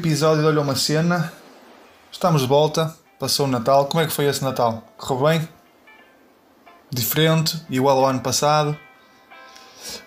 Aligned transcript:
episódio 0.00 0.40
de 0.40 0.48
Olha 0.48 0.62
uma 0.62 0.74
Cena. 0.74 1.30
Estamos 2.10 2.40
de 2.40 2.48
volta. 2.48 2.94
Passou 3.18 3.44
o 3.44 3.48
Natal. 3.48 3.84
Como 3.84 4.02
é 4.02 4.06
que 4.06 4.12
foi 4.12 4.24
esse 4.24 4.42
Natal? 4.42 4.82
Correu 4.96 5.28
bem? 5.28 5.48
Diferente? 6.90 7.62
Igual 7.68 7.98
ao 7.98 8.06
ano 8.06 8.20
passado? 8.20 8.74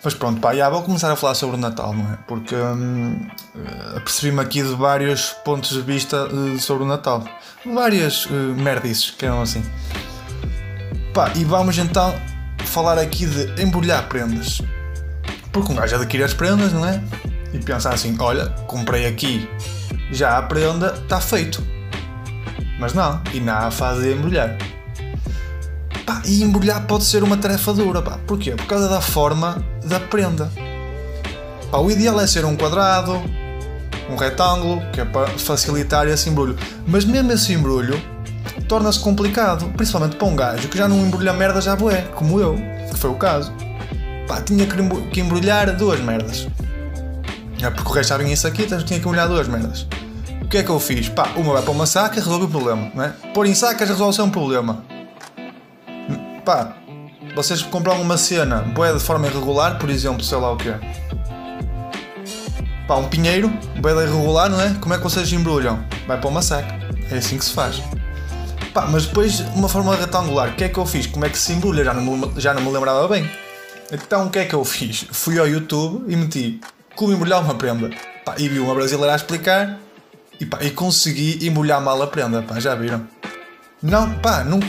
Mas 0.04 0.16
pronto, 0.16 0.42
pá, 0.42 0.56
já, 0.56 0.68
vou 0.68 0.82
começar 0.82 1.12
a 1.12 1.16
falar 1.16 1.36
sobre 1.36 1.58
o 1.58 1.60
Natal, 1.60 1.94
não 1.94 2.12
é? 2.12 2.18
Porque 2.28 2.56
hum, 2.56 3.28
eh, 3.56 3.98
apercebi-me 3.98 4.42
aqui 4.42 4.64
de 4.64 4.74
vários 4.74 5.30
pontos 5.46 5.70
de 5.70 5.82
vista 5.82 6.28
eh, 6.28 6.60
sobre 6.60 6.84
o 6.84 6.88
Natal. 6.88 7.24
Várias 7.64 8.26
uh, 8.26 8.30
merdices, 8.58 9.12
que 9.12 9.26
eram 9.26 9.44
assim. 9.44 9.64
Pá, 11.14 11.32
e 11.36 11.44
vamos 11.44 11.78
então 11.78 12.16
falar 12.66 12.98
aqui 12.98 13.28
de 13.28 13.62
embrulhar 13.62 14.08
prendas. 14.10 14.60
Porque 15.52 15.72
um 15.72 15.76
gajo 15.76 15.96
adquire 15.98 16.24
as 16.24 16.34
prendas, 16.34 16.74
não 16.74 16.84
é? 16.84 17.04
E 17.54 17.60
pensa 17.60 17.90
assim: 17.90 18.16
olha, 18.20 18.50
comprei 18.66 19.06
aqui 19.06 19.48
já 20.12 20.38
a 20.38 20.42
prenda, 20.42 20.94
está 21.02 21.20
feito. 21.20 21.64
Mas 22.80 22.94
não, 22.94 23.22
e 23.34 23.40
não 23.40 23.54
há 23.54 23.68
a 23.68 23.72
fase 23.72 24.02
de 24.02 24.14
embrulhar. 24.14 24.58
Pá, 26.06 26.22
e 26.26 26.44
embrulhar 26.44 26.86
pode 26.86 27.04
ser 27.06 27.24
uma 27.24 27.38
tarefa 27.38 27.74
dura, 27.74 28.02
pá. 28.02 28.20
Porquê? 28.28 28.52
Por 28.52 28.66
causa 28.66 28.90
da 28.90 29.00
forma 29.00 29.64
da 29.86 30.00
prenda. 30.00 30.52
Pá, 31.72 31.78
o 31.78 31.90
ideal 31.90 32.20
é 32.20 32.28
ser 32.28 32.46
um 32.46 32.56
quadrado, 32.56 33.22
um 34.10 34.16
retângulo, 34.16 34.82
que 34.92 35.02
é 35.02 35.06
para 35.06 35.28
facilitar 35.38 36.08
esse 36.08 36.30
embrulho. 36.30 36.58
Mas 36.86 37.06
mesmo 37.06 37.32
esse 37.32 37.54
embrulho 37.54 38.00
torna-se 38.68 39.00
complicado, 39.00 39.72
principalmente 39.78 40.16
para 40.16 40.28
um 40.28 40.36
gajo 40.36 40.68
que 40.68 40.78
já 40.78 40.88
não 40.88 41.06
embrulha 41.06 41.34
merda 41.34 41.62
já 41.62 41.76
boé, 41.76 42.02
como 42.16 42.40
eu, 42.40 42.56
que 42.92 42.98
foi 42.98 43.10
o 43.10 43.16
caso. 43.16 43.54
Pá, 44.28 44.42
tinha 44.42 44.66
que 44.66 45.20
embrulhar 45.20 45.76
duas 45.76 46.00
merdas. 46.00 46.48
É 47.62 47.70
porque 47.70 47.90
o 47.90 47.94
resto 47.94 48.10
já 48.10 48.18
vinha 48.18 48.34
isso 48.34 48.46
aqui, 48.46 48.64
então 48.64 48.78
tinha 48.84 49.00
que 49.00 49.06
embrulhar 49.06 49.28
duas 49.28 49.48
merdas. 49.48 49.88
O 50.44 50.48
que 50.54 50.58
é 50.58 50.64
que 50.64 50.70
eu 50.70 50.80
fiz? 50.80 51.10
Pá, 51.10 51.30
uma 51.36 51.54
vai 51.54 51.62
para 51.62 51.72
uma 51.72 51.86
saca 51.86 52.16
resolve 52.16 52.46
o 52.46 52.50
problema, 52.50 52.92
não 52.94 53.04
é? 53.06 53.10
Pôr 53.34 53.48
em 53.48 53.56
sacas 53.56 53.90
resolve 53.90 54.22
um 54.22 54.30
problema. 54.30 54.84
Pá, 56.46 56.76
vocês 57.34 57.62
compram 57.62 58.00
uma 58.00 58.18
cena 58.18 58.58
boé 58.58 58.94
de 58.94 59.00
forma 59.00 59.26
irregular, 59.26 59.80
por 59.80 59.90
exemplo, 59.90 60.24
sei 60.24 60.38
lá 60.38 60.52
o 60.52 60.58
que 60.58 60.70
é. 60.70 60.80
Pá, 62.88 62.98
um 62.98 63.08
pinheiro, 63.08 63.50
boé 63.80 63.94
irregular, 64.04 64.50
não 64.50 64.62
é? 64.62 64.76
Como 64.82 64.94
é 64.94 64.98
que 64.98 65.04
vocês 65.04 65.32
embrulham? 65.32 65.84
Vai 66.06 66.20
para 66.20 66.30
uma 66.30 66.42
saca. 66.42 66.76
É 67.10 67.18
assim 67.18 67.38
que 67.38 67.46
se 67.46 67.54
faz. 67.54 67.82
Pá, 68.74 68.86
mas 68.88 69.06
depois 69.06 69.40
uma 69.56 69.70
forma 69.70 69.96
retangular, 69.96 70.50
o 70.50 70.56
que 70.56 70.66
é 70.66 70.70
que 70.70 70.78
eu 70.78 70.86
fiz? 70.86 71.08
Como 71.08 71.24
é 71.26 71.30
que 71.30 71.38
se 71.38 71.54
embrulha? 71.54 71.86
Já 71.86 71.94
não 71.94 72.04
me, 72.04 72.32
já 72.40 72.54
não 72.54 72.62
me 72.62 72.70
lembrava 72.70 73.08
bem. 73.08 73.28
Então 73.92 74.28
o 74.28 74.30
que 74.30 74.40
é 74.40 74.46
que 74.46 74.54
eu 74.54 74.66
fiz? 74.66 75.06
Fui 75.10 75.40
ao 75.40 75.48
YouTube 75.48 76.12
e 76.12 76.16
meti 76.16 76.60
como 76.96 77.14
embrulhar 77.14 77.42
uma 77.42 77.56
prenda. 77.56 77.90
Pá, 78.26 78.36
e 78.38 78.50
vi 78.50 78.60
uma 78.60 78.76
brasileira 78.76 79.14
a 79.14 79.16
explicar 79.16 79.80
e, 80.40 80.46
pá, 80.46 80.60
e 80.62 80.72
consegui 80.72 81.46
embrulhar 81.46 81.82
mal 81.82 82.02
a 82.02 82.08
prenda. 82.08 82.42
Pá, 82.42 82.60
já 82.60 82.76
viram? 82.76 83.08
Não, 83.82 84.14
pá, 84.20 84.44
não. 84.44 84.60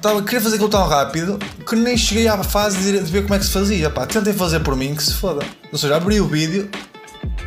Tava, 0.00 0.22
queria 0.22 0.40
fazer 0.40 0.54
aquilo 0.54 0.70
tão 0.70 0.86
rápido 0.86 1.38
que 1.68 1.74
nem 1.74 1.96
cheguei 1.96 2.28
à 2.28 2.42
fase 2.42 2.92
de, 2.92 3.10
ver 3.10 3.22
como 3.22 3.34
é 3.34 3.38
que 3.38 3.44
se 3.44 3.52
fazia. 3.52 3.90
Pá, 3.90 4.06
tentei 4.06 4.32
fazer 4.32 4.60
por 4.60 4.76
mim 4.76 4.94
que 4.94 5.02
se 5.02 5.14
foda. 5.14 5.44
Ou 5.72 5.78
seja, 5.78 5.96
abri 5.96 6.20
o 6.20 6.26
vídeo, 6.26 6.70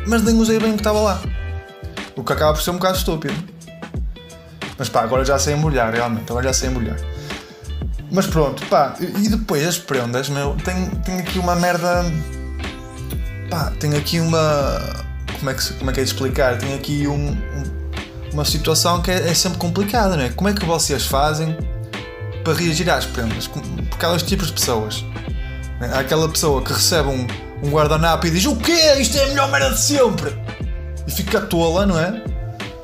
mas 0.06 0.22
nem 0.22 0.38
usei 0.38 0.58
bem 0.58 0.70
o 0.70 0.74
que 0.74 0.80
estava 0.80 1.00
lá. 1.00 1.20
O 2.14 2.22
que 2.22 2.32
acaba 2.32 2.52
por 2.52 2.62
ser 2.62 2.70
um 2.70 2.74
bocado 2.74 2.98
estúpido. 2.98 3.34
Mas 4.78 4.88
pá, 4.88 5.02
agora 5.02 5.24
já 5.24 5.38
sei 5.38 5.54
embrulhar, 5.54 5.92
realmente. 5.92 6.30
Agora 6.30 6.44
já 6.46 6.52
sei 6.52 6.68
embrulhar. 6.68 6.96
Mas 8.10 8.26
pronto, 8.26 8.62
pá, 8.66 8.94
e 9.00 9.28
depois 9.28 9.66
as 9.66 9.78
prendas, 9.78 10.28
meu, 10.28 10.54
tem, 10.62 10.86
tem 11.02 11.20
aqui 11.20 11.38
uma 11.38 11.56
merda. 11.56 12.04
Pá, 13.48 13.72
tem 13.80 13.96
aqui 13.96 14.20
uma. 14.20 15.01
Como 15.42 15.50
é 15.50 15.54
que, 15.54 15.72
como 15.72 15.90
é, 15.90 15.92
que 15.92 15.98
é 15.98 16.04
de 16.04 16.08
explicar? 16.08 16.56
Tem 16.56 16.72
aqui 16.72 17.08
um, 17.08 17.30
um, 17.30 17.36
uma 18.32 18.44
situação 18.44 19.02
que 19.02 19.10
é, 19.10 19.28
é, 19.28 19.34
sempre 19.34 19.58
complicada, 19.58 20.16
não 20.16 20.22
é? 20.22 20.28
Como 20.28 20.48
é 20.48 20.52
que 20.52 20.64
vocês 20.64 21.04
fazem 21.04 21.56
para 22.44 22.52
reagir 22.52 22.88
às 22.88 23.06
prendas? 23.06 23.48
Por 23.48 23.60
aquelas 23.92 24.22
tipos 24.22 24.46
de 24.46 24.52
pessoas. 24.52 25.04
Há 25.80 25.98
aquela 25.98 26.28
pessoa 26.28 26.62
que 26.62 26.72
recebe 26.72 27.08
um, 27.08 27.26
um 27.60 27.70
guardanapo 27.70 28.24
e 28.28 28.30
diz: 28.30 28.46
O 28.46 28.54
quê? 28.54 28.94
Isto 29.00 29.18
é 29.18 29.24
a 29.24 29.26
melhor 29.30 29.50
merda 29.50 29.70
de 29.70 29.80
sempre! 29.80 30.32
E 31.08 31.10
fica 31.10 31.40
tola, 31.40 31.86
não 31.86 31.98
é? 31.98 32.22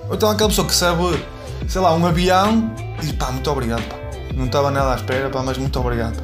Ou 0.09 0.17
então 0.17 0.29
aquela 0.29 0.49
pessoa 0.49 0.67
que 0.67 0.73
recebe, 0.73 1.25
sei 1.69 1.81
lá, 1.81 1.95
um 1.95 2.05
avião 2.05 2.75
e 2.99 3.03
diz: 3.03 3.13
Pá, 3.13 3.31
muito 3.31 3.49
obrigado, 3.49 3.85
pá 3.85 3.99
não 4.35 4.47
estava 4.47 4.71
nada 4.73 4.93
à 4.93 4.97
espera, 4.97 5.31
pá, 5.31 5.43
mas 5.45 5.59
muito 5.59 5.79
obrigado. 5.79 6.17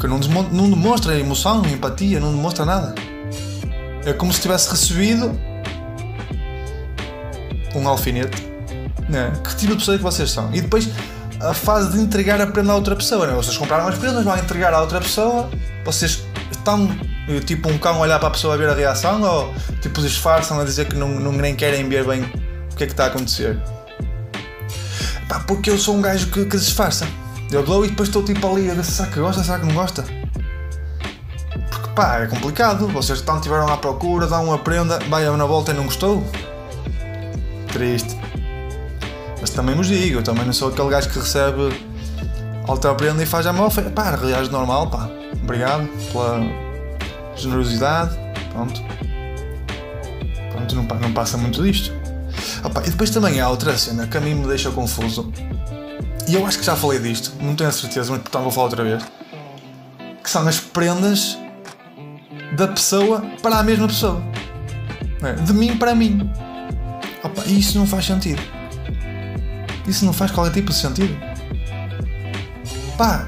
Que 0.00 0.06
não, 0.06 0.18
não 0.18 0.70
demonstra 0.70 1.18
emoção, 1.18 1.62
empatia, 1.66 2.18
não 2.18 2.32
demonstra 2.32 2.64
nada. 2.64 2.94
É 4.04 4.12
como 4.12 4.32
se 4.32 4.40
tivesse 4.40 4.70
recebido 4.70 5.38
um 7.74 7.88
alfinete. 7.88 8.46
Né? 9.08 9.32
Que 9.44 9.56
tipo 9.56 9.72
de 9.72 9.78
pessoa 9.78 9.94
é 9.94 9.98
que 9.98 10.04
vocês 10.04 10.30
são? 10.30 10.52
E 10.54 10.60
depois 10.60 10.88
a 11.40 11.52
fase 11.52 11.92
de 11.92 11.98
entregar 11.98 12.40
a 12.40 12.46
prenda 12.46 12.72
à 12.72 12.74
outra 12.74 12.94
pessoa. 12.94 13.26
Né? 13.26 13.34
Vocês 13.34 13.56
compraram 13.56 13.88
as 13.88 13.98
prendas, 13.98 14.24
vão 14.24 14.36
entregar 14.36 14.72
à 14.72 14.80
outra 14.80 15.00
pessoa, 15.00 15.50
vocês 15.84 16.22
estão 16.50 16.88
tipo 17.44 17.68
um 17.68 17.78
cão 17.78 17.96
a 17.96 17.98
olhar 17.98 18.18
para 18.18 18.28
a 18.28 18.30
pessoa 18.30 18.54
a 18.54 18.56
ver 18.56 18.68
a 18.68 18.74
reação 18.74 19.22
ou 19.22 19.54
tipo 19.80 20.00
disfarçam 20.00 20.60
a 20.60 20.64
dizer 20.64 20.86
que 20.86 20.96
não, 20.96 21.08
não 21.08 21.32
nem 21.32 21.54
querem 21.54 21.88
ver 21.88 22.04
bem 22.06 22.22
o 22.72 22.76
que 22.76 22.84
é 22.84 22.86
que 22.86 22.92
está 22.92 23.04
a 23.04 23.06
acontecer. 23.08 23.58
Pá, 25.28 25.40
porque 25.40 25.70
eu 25.70 25.78
sou 25.78 25.96
um 25.96 26.02
gajo 26.02 26.26
que, 26.28 26.44
que 26.44 26.56
disfarça. 26.56 27.06
Eu 27.50 27.62
dou 27.62 27.84
e 27.84 27.88
depois 27.88 28.08
estou 28.08 28.24
tipo 28.24 28.46
ali 28.50 28.70
a 28.70 28.74
ver 28.74 28.84
será 28.84 29.08
que 29.08 29.20
gosta, 29.20 29.42
será 29.42 29.58
que 29.58 29.66
não 29.66 29.74
gosta? 29.74 30.04
Pá, 31.94 32.20
é 32.20 32.26
complicado. 32.26 32.88
Vocês 32.88 33.18
estão 33.18 33.40
tiveram 33.40 33.68
à 33.68 33.76
procura, 33.76 34.26
dão 34.26 34.44
uma 34.44 34.58
prenda, 34.58 34.98
vai 35.10 35.24
na 35.24 35.44
volta 35.44 35.72
e 35.72 35.74
não 35.74 35.84
gostou. 35.84 36.24
Triste. 37.72 38.16
Mas 39.40 39.50
também 39.50 39.74
vos 39.74 39.88
digo, 39.88 40.20
eu 40.20 40.22
também 40.22 40.44
não 40.44 40.52
sou 40.52 40.68
aquele 40.68 40.88
gajo 40.88 41.10
que 41.10 41.18
recebe 41.18 41.68
alta 42.66 42.94
prenda 42.94 43.22
e 43.22 43.26
faz 43.26 43.46
a 43.46 43.52
mofa. 43.52 43.82
Pá, 43.82 44.14
reage 44.14 44.50
normal, 44.50 44.88
pá. 44.88 45.10
Obrigado 45.42 45.86
pela 46.10 46.40
generosidade. 47.36 48.16
Pronto. 48.52 48.80
Pronto, 50.52 50.76
não, 50.76 50.82
não 51.00 51.12
passa 51.12 51.36
muito 51.36 51.62
disto. 51.62 51.92
Opa, 52.64 52.82
e 52.86 52.90
depois 52.90 53.10
também 53.10 53.40
há 53.40 53.48
outra 53.48 53.76
cena 53.76 54.06
que 54.06 54.16
a 54.16 54.20
mim 54.20 54.34
me 54.34 54.46
deixa 54.46 54.70
confuso. 54.70 55.30
E 56.28 56.34
eu 56.34 56.46
acho 56.46 56.58
que 56.58 56.64
já 56.64 56.76
falei 56.76 57.00
disto, 57.00 57.32
não 57.40 57.54
tenho 57.54 57.68
a 57.68 57.72
certeza, 57.72 58.12
mas 58.12 58.22
portanto 58.22 58.44
vou 58.44 58.52
falar 58.52 58.66
outra 58.66 58.84
vez. 58.84 59.02
Que 60.22 60.30
são 60.30 60.46
as 60.46 60.60
prendas 60.60 61.36
da 62.52 62.68
pessoa 62.68 63.24
para 63.42 63.58
a 63.58 63.62
mesma 63.62 63.86
pessoa. 63.86 64.22
É? 65.22 65.32
De 65.34 65.52
mim 65.52 65.76
para 65.76 65.94
mim. 65.94 66.30
Opa, 67.22 67.42
isso 67.46 67.78
não 67.78 67.86
faz 67.86 68.06
sentido. 68.06 68.42
Isso 69.86 70.04
não 70.04 70.12
faz 70.12 70.30
qualquer 70.30 70.52
tipo 70.52 70.70
de 70.70 70.76
sentido. 70.76 71.16
Pá, 72.96 73.26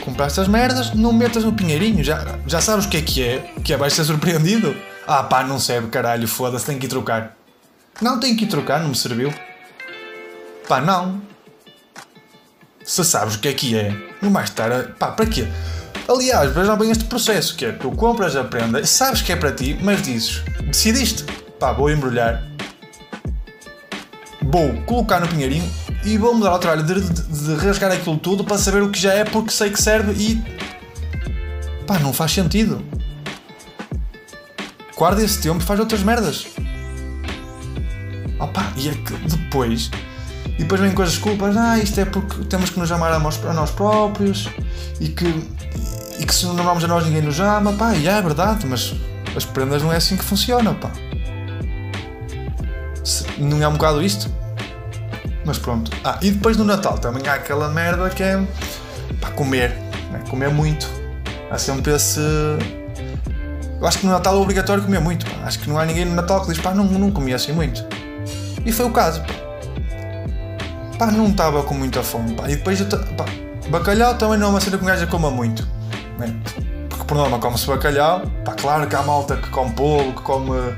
compraste 0.00 0.40
as 0.40 0.48
merdas, 0.48 0.94
não 0.94 1.12
metas 1.12 1.44
no 1.44 1.52
pinheirinho. 1.52 2.02
Já, 2.02 2.38
já 2.46 2.60
sabes 2.60 2.86
o 2.86 2.88
que 2.88 2.96
é 2.96 3.02
que 3.02 3.22
é? 3.22 3.38
Que 3.64 3.72
é 3.72 3.76
vais 3.76 3.92
ser 3.92 4.04
surpreendido? 4.04 4.76
Ah 5.06 5.22
pá, 5.22 5.44
não 5.44 5.58
serve, 5.58 5.88
caralho, 5.88 6.26
foda-se, 6.26 6.66
tem 6.66 6.78
que 6.78 6.86
ir 6.86 6.88
trocar. 6.88 7.36
Não, 8.00 8.20
tenho 8.20 8.36
que 8.36 8.44
ir 8.44 8.48
trocar, 8.48 8.80
não 8.80 8.90
me 8.90 8.96
serviu. 8.96 9.32
Pá, 10.68 10.80
não. 10.80 11.22
Se 12.84 13.04
sabes 13.04 13.34
o 13.34 13.38
que 13.38 13.48
é 13.48 13.52
que 13.52 13.76
é, 13.76 13.96
não 14.20 14.32
vais 14.32 14.48
estar 14.48 14.70
a. 14.70 14.84
pá, 14.84 15.12
para 15.12 15.26
quê? 15.26 15.48
Aliás, 16.08 16.54
vejam 16.54 16.76
bem 16.76 16.90
este 16.90 17.04
processo, 17.04 17.56
que 17.56 17.64
é 17.64 17.72
tu 17.72 17.90
compras 17.90 18.36
a 18.36 18.44
prenda, 18.44 18.86
sabes 18.86 19.22
que 19.22 19.32
é 19.32 19.36
para 19.36 19.50
ti, 19.50 19.76
mas 19.82 20.02
dizes, 20.02 20.40
decidiste, 20.64 21.24
pá, 21.58 21.72
vou 21.72 21.90
embrulhar, 21.90 22.46
vou 24.40 24.72
colocar 24.84 25.18
no 25.18 25.26
pinheirinho 25.26 25.68
e 26.04 26.16
vou-me 26.16 26.40
dar 26.40 26.50
ao 26.50 26.60
trabalho 26.60 26.84
de, 26.84 27.00
de, 27.00 27.22
de, 27.22 27.54
rasgar 27.56 27.90
aquilo 27.90 28.16
tudo 28.18 28.44
para 28.44 28.56
saber 28.56 28.82
o 28.82 28.90
que 28.90 29.00
já 29.00 29.14
é 29.14 29.24
porque 29.24 29.50
sei 29.50 29.68
que 29.68 29.82
serve 29.82 30.12
e. 30.12 30.42
pá, 31.86 31.98
não 31.98 32.12
faz 32.12 32.30
sentido. 32.30 32.84
Guarda 34.96 35.24
esse 35.24 35.40
tempo 35.40 35.58
e 35.58 35.62
faz 35.62 35.80
outras 35.80 36.04
merdas. 36.04 36.46
Opa, 38.38 38.72
e 38.76 38.88
é 38.88 38.92
que 38.92 39.12
depois. 39.28 39.90
E 40.56 40.62
depois 40.62 40.80
vem 40.80 40.92
com 40.92 41.02
as 41.02 41.10
desculpas, 41.10 41.56
ah, 41.56 41.78
isto 41.78 42.00
é 42.00 42.04
porque 42.04 42.44
temos 42.44 42.70
que 42.70 42.78
nos 42.78 42.90
amar 42.92 43.12
a 43.12 43.18
nós 43.18 43.70
próprios 43.72 44.48
e 45.00 45.08
que, 45.08 45.26
e 46.18 46.26
que 46.26 46.34
se 46.34 46.46
não 46.46 46.58
amamos 46.58 46.84
a 46.84 46.86
nós 46.86 47.04
ninguém 47.04 47.22
nos 47.22 47.38
ama, 47.40 47.72
pá, 47.72 47.94
e 47.94 48.08
é 48.08 48.20
verdade, 48.22 48.66
mas 48.66 48.94
as 49.36 49.44
prendas 49.44 49.82
não 49.82 49.92
é 49.92 49.96
assim 49.96 50.16
que 50.16 50.24
funciona, 50.24 50.74
pá. 50.74 50.90
Se, 53.04 53.24
não 53.38 53.62
é 53.62 53.68
um 53.68 53.72
bocado 53.72 54.02
isto? 54.02 54.30
Mas 55.44 55.58
pronto. 55.58 55.90
Ah, 56.02 56.18
e 56.22 56.30
depois 56.30 56.56
no 56.56 56.64
Natal 56.64 56.98
também 56.98 57.26
há 57.28 57.34
aquela 57.34 57.68
merda 57.68 58.10
que 58.10 58.22
é 58.22 58.42
pá, 59.20 59.30
comer, 59.30 59.70
né? 60.10 60.22
comer 60.28 60.50
muito. 60.50 60.88
Há 61.50 61.58
sempre 61.58 61.94
esse. 61.94 62.20
Eu 63.78 63.86
acho 63.86 63.98
que 63.98 64.06
no 64.06 64.12
Natal 64.12 64.34
é 64.34 64.38
obrigatório 64.38 64.82
comer 64.82 65.00
muito, 65.00 65.24
pá. 65.26 65.46
Acho 65.46 65.60
que 65.60 65.68
não 65.68 65.78
há 65.78 65.84
ninguém 65.84 66.04
no 66.04 66.14
Natal 66.14 66.40
que 66.40 66.52
diz, 66.52 66.58
pá, 66.58 66.74
não, 66.74 66.84
não 66.84 67.12
comia 67.12 67.36
assim 67.36 67.52
muito. 67.52 67.84
E 68.64 68.72
foi 68.72 68.86
o 68.86 68.90
caso. 68.90 69.22
Pá, 70.98 71.06
não 71.12 71.28
estava 71.28 71.62
com 71.62 71.74
muita 71.74 72.02
fome. 72.02 72.34
Pá. 72.34 72.50
E 72.50 72.56
depois, 72.56 72.80
pá, 72.80 73.24
bacalhau 73.70 74.16
também 74.16 74.38
não 74.38 74.48
é 74.48 74.50
uma 74.50 74.60
cena 74.60 74.78
que 74.78 74.82
um 74.82 74.86
gajo 74.86 75.06
coma 75.06 75.30
muito. 75.30 75.75
Né? 76.18 76.34
Porque 76.88 77.04
por 77.04 77.16
norma 77.16 77.38
come-se 77.38 77.66
bacalhau. 77.66 78.22
Pá, 78.44 78.52
claro 78.52 78.86
que 78.86 78.96
há 78.96 79.02
malta 79.02 79.36
que 79.36 79.48
come 79.50 79.72
polvo, 79.72 80.12
que 80.12 80.22
come. 80.22 80.76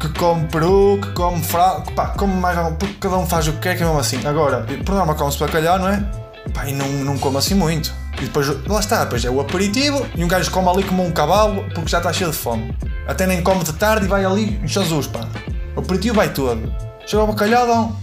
que 0.00 0.08
come 0.18 0.46
peru, 0.46 0.98
que 1.00 1.10
come 1.12 1.42
frango, 1.42 1.92
pá, 1.92 2.08
come 2.08 2.34
mais. 2.34 2.56
porque 2.78 2.94
cada 3.00 3.16
um 3.16 3.26
faz 3.26 3.48
o 3.48 3.52
que 3.52 3.60
quer, 3.60 3.76
que 3.76 3.82
é 3.82 3.86
mesmo 3.86 4.00
assim. 4.00 4.24
Agora, 4.26 4.66
por 4.84 4.94
norma 4.94 5.14
come-se 5.14 5.38
bacalhau, 5.38 5.78
não 5.78 5.88
é? 5.88 6.02
Pá, 6.54 6.66
e 6.66 6.72
não, 6.72 6.88
não 6.88 7.18
come 7.18 7.36
assim 7.36 7.54
muito. 7.54 7.92
E 8.18 8.22
depois, 8.22 8.48
lá 8.66 8.80
está, 8.80 9.04
depois 9.04 9.24
é 9.24 9.30
o 9.30 9.40
aperitivo 9.40 10.04
e 10.16 10.24
um 10.24 10.28
gajo 10.28 10.50
come 10.50 10.68
ali 10.68 10.82
como 10.82 11.04
um 11.04 11.12
cavalo 11.12 11.64
porque 11.72 11.88
já 11.88 11.98
está 11.98 12.12
cheio 12.12 12.30
de 12.30 12.36
fome. 12.36 12.74
Até 13.06 13.26
nem 13.26 13.42
come 13.42 13.62
de 13.62 13.72
tarde 13.72 14.06
e 14.06 14.08
vai 14.08 14.24
ali, 14.24 14.60
Jesus, 14.64 15.06
pá. 15.06 15.20
O 15.76 15.80
aperitivo 15.80 16.16
vai 16.16 16.32
todo. 16.32 16.72
Chega 17.06 17.22
o 17.22 17.26
bacalhau, 17.28 17.66
dá 17.66 17.72
um, 17.74 17.96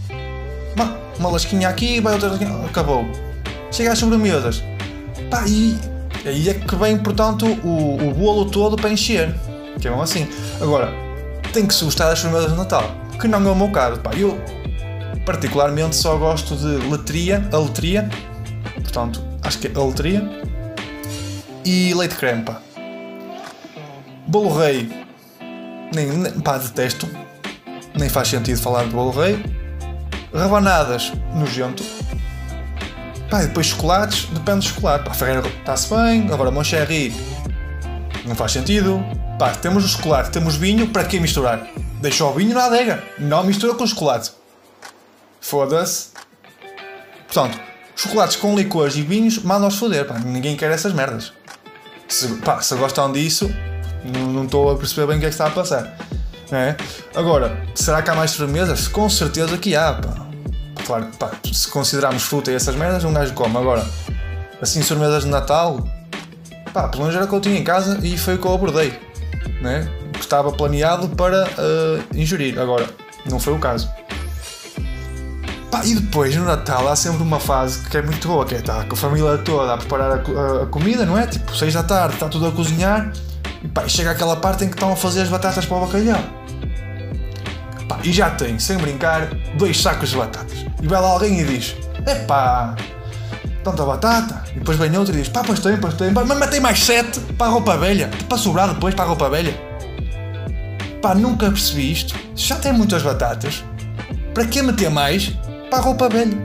uma, 0.76 0.98
uma 1.20 1.30
lasquinha 1.32 1.68
aqui, 1.68 2.00
vai 2.00 2.14
outra 2.14 2.30
lasquinha, 2.30 2.66
acabou. 2.66 3.06
Chega 3.72 3.92
às 3.92 4.00
sobremesas. 4.00 4.64
Pá, 5.30 5.46
e 5.48 5.78
aí 6.26 6.50
é 6.50 6.54
que 6.54 6.76
vem, 6.76 6.98
portanto, 6.98 7.46
o, 7.64 7.96
o 7.96 8.14
bolo 8.14 8.46
todo 8.46 8.76
para 8.76 8.90
encher. 8.90 9.34
Que 9.80 9.88
é 9.88 9.92
bom 9.92 10.02
assim. 10.02 10.28
Agora, 10.62 10.92
tem 11.54 11.66
que 11.66 11.74
se 11.74 11.84
gostar 11.84 12.10
das 12.10 12.20
sobremesas 12.20 12.52
de 12.52 12.58
Natal. 12.58 12.90
Que 13.20 13.28
não 13.28 13.46
é 13.48 13.52
o 13.52 13.56
meu 13.56 13.72
caso, 13.72 14.00
pá. 14.00 14.12
Eu, 14.14 14.40
particularmente, 15.26 15.96
só 15.96 16.18
gosto 16.18 16.56
de 16.56 16.88
letria, 16.90 17.48
a 17.52 17.58
letria. 17.58 18.10
Portanto, 18.76 19.24
acho 19.42 19.60
que 19.60 19.68
é 19.68 19.72
a 19.76 19.84
letria. 19.84 20.30
E 21.64 21.94
leite 21.94 22.16
creme, 22.16 22.44
pá. 22.44 22.62
Bolo 24.28 24.58
rei. 24.58 24.90
Nem, 25.94 26.08
nem, 26.08 26.32
pá, 26.40 26.58
detesto. 26.58 27.08
Nem 27.98 28.10
faz 28.10 28.28
sentido 28.28 28.60
falar 28.60 28.84
de 28.84 28.90
bolo 28.90 29.12
rei. 29.12 29.44
Rabanadas, 30.34 31.14
nojento. 31.34 31.84
Pá, 33.30 33.42
depois 33.42 33.68
chocolates, 33.68 34.26
depende 34.26 34.60
do 34.60 34.66
chocolate. 34.66 35.06
Pá, 35.06 35.14
Ferreira 35.14 35.48
está-se 35.48 35.94
bem, 35.94 36.32
agora 36.32 36.52
Moncherry 36.52 37.14
não 38.26 38.36
faz 38.36 38.52
sentido. 38.52 39.04
Pá, 39.38 39.52
temos 39.52 39.84
o 39.84 39.88
chocolate, 39.88 40.32
temos 40.32 40.56
vinho, 40.56 40.88
para 40.88 41.04
que 41.04 41.20
misturar? 41.20 41.68
Deixa 42.02 42.24
o 42.26 42.34
vinho 42.34 42.54
na 42.54 42.66
adega, 42.66 43.04
não 43.18 43.44
mistura 43.44 43.74
com 43.74 43.86
chocolate. 43.86 44.32
Foda-se. 45.42 46.10
Portanto, 47.28 47.60
chocolates 47.96 48.36
com 48.36 48.56
licores 48.56 48.96
e 48.96 49.02
vinhos, 49.02 49.40
mandam-os 49.40 49.76
foder, 49.78 50.06
pá, 50.06 50.18
ninguém 50.20 50.56
quer 50.56 50.72
essas 50.72 50.94
merdas. 50.94 51.34
Se, 52.08 52.28
pá, 52.38 52.62
se 52.62 52.76
gostam 52.76 53.12
disso, 53.12 53.54
não 54.34 54.46
estou 54.46 54.72
a 54.72 54.78
perceber 54.78 55.08
bem 55.08 55.18
o 55.18 55.20
que 55.20 55.26
é 55.26 55.30
que 55.30 55.34
está 55.34 55.48
a 55.48 55.52
passar. 55.52 55.98
É? 56.52 56.76
Agora, 57.16 57.58
será 57.74 58.04
que 58.04 58.10
há 58.10 58.16
mais 58.16 58.32
sobremesas? 58.32 58.88
Com 58.88 59.10
certeza 59.10 59.58
que 59.58 59.76
há, 59.76 59.94
pá. 59.94 60.25
Claro, 60.86 61.08
pá, 61.18 61.32
se 61.52 61.68
considerarmos 61.68 62.24
fruta 62.24 62.52
e 62.52 62.56
essas 62.56 62.76
merdas, 62.76 63.04
um 63.04 63.14
gajo 63.14 63.34
come. 63.34 63.58
Agora, 63.58 63.86
assim, 64.62 64.82
sobremesas 64.84 65.24
de 65.24 65.30
Natal, 65.30 65.84
pá, 66.72 66.88
pelo 66.88 67.04
menos 67.04 67.16
era 67.16 67.26
o 67.26 67.28
que 67.28 67.36
eu 67.36 67.42
tinha 67.42 67.58
em 67.58 67.64
casa 67.64 68.00
e 68.04 68.18
foi 68.18 68.36
o 68.36 68.38
que 68.38 68.46
eu 68.46 68.54
abordei, 68.54 69.00
né? 69.62 69.90
Que 70.14 70.20
estava 70.20 70.52
planeado 70.52 71.10
para 71.10 71.46
uh, 71.46 72.18
ingerir. 72.18 72.60
Agora, 72.60 72.88
não 73.30 73.40
foi 73.40 73.54
o 73.54 73.60
caso. 73.60 73.90
Pá, 75.72 75.84
e 75.84 75.96
depois, 75.96 76.36
no 76.36 76.46
Natal, 76.46 76.88
há 76.88 76.96
sempre 76.96 77.24
uma 77.24 77.40
fase 77.40 77.80
que 77.90 77.98
é 77.98 78.02
muito 78.04 78.28
boa, 78.28 78.46
que 78.46 78.54
é 78.54 78.60
estar 78.60 78.84
tá, 78.84 78.84
com 78.86 78.94
a 78.94 78.98
família 78.98 79.38
toda 79.40 79.74
a 79.74 79.78
preparar 79.78 80.12
a, 80.12 80.16
a, 80.16 80.64
a 80.64 80.66
comida, 80.68 81.04
não 81.04 81.18
é? 81.18 81.26
Tipo, 81.26 81.56
6 81.56 81.74
da 81.74 81.84
tarde, 81.84 82.14
está 82.14 82.30
tudo 82.30 82.48
a 82.48 82.52
cozinhar 82.52 83.12
e 83.64 83.68
pá, 83.68 83.88
chega 83.88 84.12
aquela 84.12 84.36
parte 84.36 84.64
em 84.64 84.68
que 84.68 84.76
estão 84.76 84.94
a 84.94 84.96
fazer 84.96 85.22
as 85.22 85.30
batatas 85.30 85.66
para 85.66 85.78
o 85.78 85.86
bacalhau. 85.86 86.22
E 88.06 88.14
já 88.14 88.30
tem, 88.30 88.60
sem 88.60 88.78
brincar, 88.78 89.28
dois 89.58 89.82
sacos 89.82 90.12
de 90.12 90.18
batatas. 90.18 90.60
E 90.80 90.88
vai 90.88 91.02
lá 91.02 91.08
alguém 91.08 91.40
e 91.42 91.44
diz: 91.44 91.76
Epá, 92.06 92.76
tanta 93.64 93.84
batata. 93.84 94.44
E 94.52 94.60
depois 94.60 94.78
vem 94.78 94.96
outro 94.96 95.12
e 95.12 95.18
diz: 95.18 95.28
Pá, 95.28 95.44
pois 95.44 95.60
tem, 95.60 95.76
pois 95.76 95.96
tem. 95.96 96.12
Mas 96.12 96.28
matei 96.28 96.60
mais 96.60 96.84
sete 96.84 97.20
para 97.20 97.48
a 97.48 97.50
roupa 97.50 97.76
velha. 97.76 98.12
Para 98.30 98.38
sobrar 98.38 98.72
depois 98.72 98.94
para 98.94 99.06
a 99.06 99.08
roupa 99.08 99.28
velha. 99.28 99.60
Pá, 101.02 101.16
nunca 101.16 101.48
percebi 101.48 101.92
isto. 101.92 102.16
Já 102.36 102.58
tem 102.58 102.72
muitas 102.72 103.02
batatas. 103.02 103.64
Para 104.36 104.46
que 104.46 104.62
meter 104.62 104.92
mais 104.92 105.30
para 105.72 105.80
a 105.80 105.82
roupa 105.82 106.08
velha? 106.08 106.38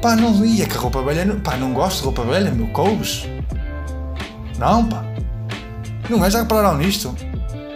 Pá, 0.00 0.16
não 0.16 0.42
ia 0.42 0.64
que 0.64 0.74
a 0.74 0.80
roupa 0.80 1.02
velha. 1.02 1.36
Pá, 1.44 1.54
não 1.58 1.74
gosto 1.74 1.98
de 1.98 2.04
roupa 2.04 2.22
velha, 2.24 2.50
meu 2.50 2.68
couves. 2.68 3.28
Não, 4.58 4.86
pá. 4.86 5.04
Não 6.08 6.24
é? 6.24 6.30
Já 6.30 6.40
repararam 6.40 6.78
nisto? 6.78 7.14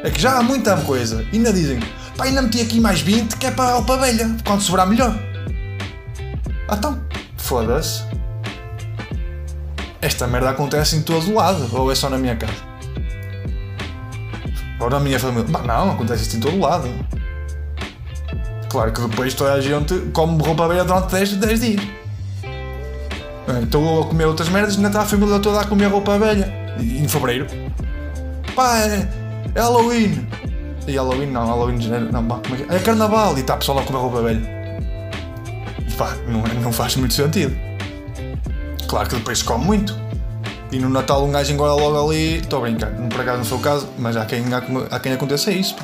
É 0.02 0.10
que 0.10 0.20
já 0.20 0.38
há 0.38 0.42
muita 0.42 0.76
coisa. 0.78 1.26
E 1.32 1.36
ainda 1.36 1.52
dizem, 1.52 1.80
pá, 2.16 2.24
ainda 2.24 2.42
meti 2.42 2.60
aqui 2.60 2.80
mais 2.80 3.00
20 3.00 3.36
que 3.36 3.46
é 3.46 3.50
para 3.50 3.70
a 3.70 3.72
roupa 3.74 3.96
velha. 3.96 4.36
Quando 4.46 4.62
sobrar 4.62 4.86
melhor. 4.86 5.14
Ah, 6.68 6.76
então, 6.76 7.00
foda-se. 7.36 8.02
Esta 10.00 10.26
merda 10.26 10.50
acontece 10.50 10.96
em 10.96 11.02
todo 11.02 11.34
lado. 11.34 11.68
Ou 11.76 11.90
é 11.90 11.94
só 11.94 12.08
na 12.08 12.18
minha 12.18 12.36
casa? 12.36 12.52
Ou 14.78 14.88
na 14.88 15.00
minha 15.00 15.18
família? 15.18 15.46
Bah, 15.48 15.62
não, 15.62 15.90
acontece 15.90 16.22
isto 16.22 16.36
em 16.36 16.40
todo 16.40 16.58
lado. 16.58 16.88
Claro 18.68 18.92
que 18.92 19.00
depois 19.00 19.34
toda 19.34 19.54
a 19.54 19.60
gente 19.60 19.98
come 20.12 20.40
roupa 20.42 20.68
velha 20.68 20.84
durante 20.84 21.10
10, 21.10 21.32
10 21.36 21.60
dias. 21.60 21.82
Estou 23.62 23.96
eu 23.96 24.02
a 24.02 24.06
comer 24.06 24.26
outras 24.26 24.48
merdas 24.50 24.76
ainda 24.76 24.88
está 24.88 25.00
a 25.00 25.06
família 25.06 25.38
toda 25.40 25.62
a 25.62 25.64
comer 25.64 25.86
roupa 25.86 26.18
velha. 26.18 26.52
Em 26.78 27.08
fevereiro. 27.08 27.46
Pá, 28.54 28.76
é, 29.54 29.58
é 29.58 29.62
Halloween. 29.62 30.26
E 30.86 30.96
Halloween 30.96 31.26
não, 31.26 31.46
Halloween 31.46 31.76
de 31.76 31.88
janeiro. 31.88 32.12
Não, 32.12 32.24
pá, 32.24 32.40
é, 32.70 32.76
é 32.76 32.78
carnaval 32.80 33.36
e 33.36 33.40
está 33.40 33.54
a 33.54 33.56
pessoa 33.58 33.80
a 33.80 33.84
comer 33.84 33.98
roupa 33.98 34.22
velha. 34.22 34.58
Pá, 35.96 36.14
não, 36.26 36.42
não 36.62 36.72
faz 36.72 36.96
muito 36.96 37.14
sentido. 37.14 37.56
Claro 38.88 39.08
que 39.08 39.16
depois 39.16 39.38
se 39.38 39.44
come 39.44 39.64
muito. 39.64 39.94
E 40.70 40.78
no 40.78 40.88
Natal 40.88 41.24
um 41.24 41.30
gajo 41.30 41.52
engorda 41.52 41.74
logo 41.74 42.08
ali. 42.08 42.38
Estou 42.38 42.60
a 42.60 42.62
brincar, 42.62 42.90
por 42.90 43.20
acaso 43.20 43.38
não 43.38 43.44
foi 43.44 43.58
o 43.58 43.60
caso, 43.60 43.88
mas 43.98 44.16
há 44.16 44.24
quem, 44.24 44.44
há, 44.52 44.94
há 44.94 45.00
quem 45.00 45.12
aconteça 45.12 45.50
isso. 45.50 45.76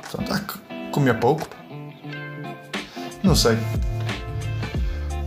Portanto, 0.00 0.32
há 0.32 0.38
que 0.38 0.90
comer 0.90 1.18
pouco. 1.18 1.46
Não 3.22 3.34
sei. 3.34 3.58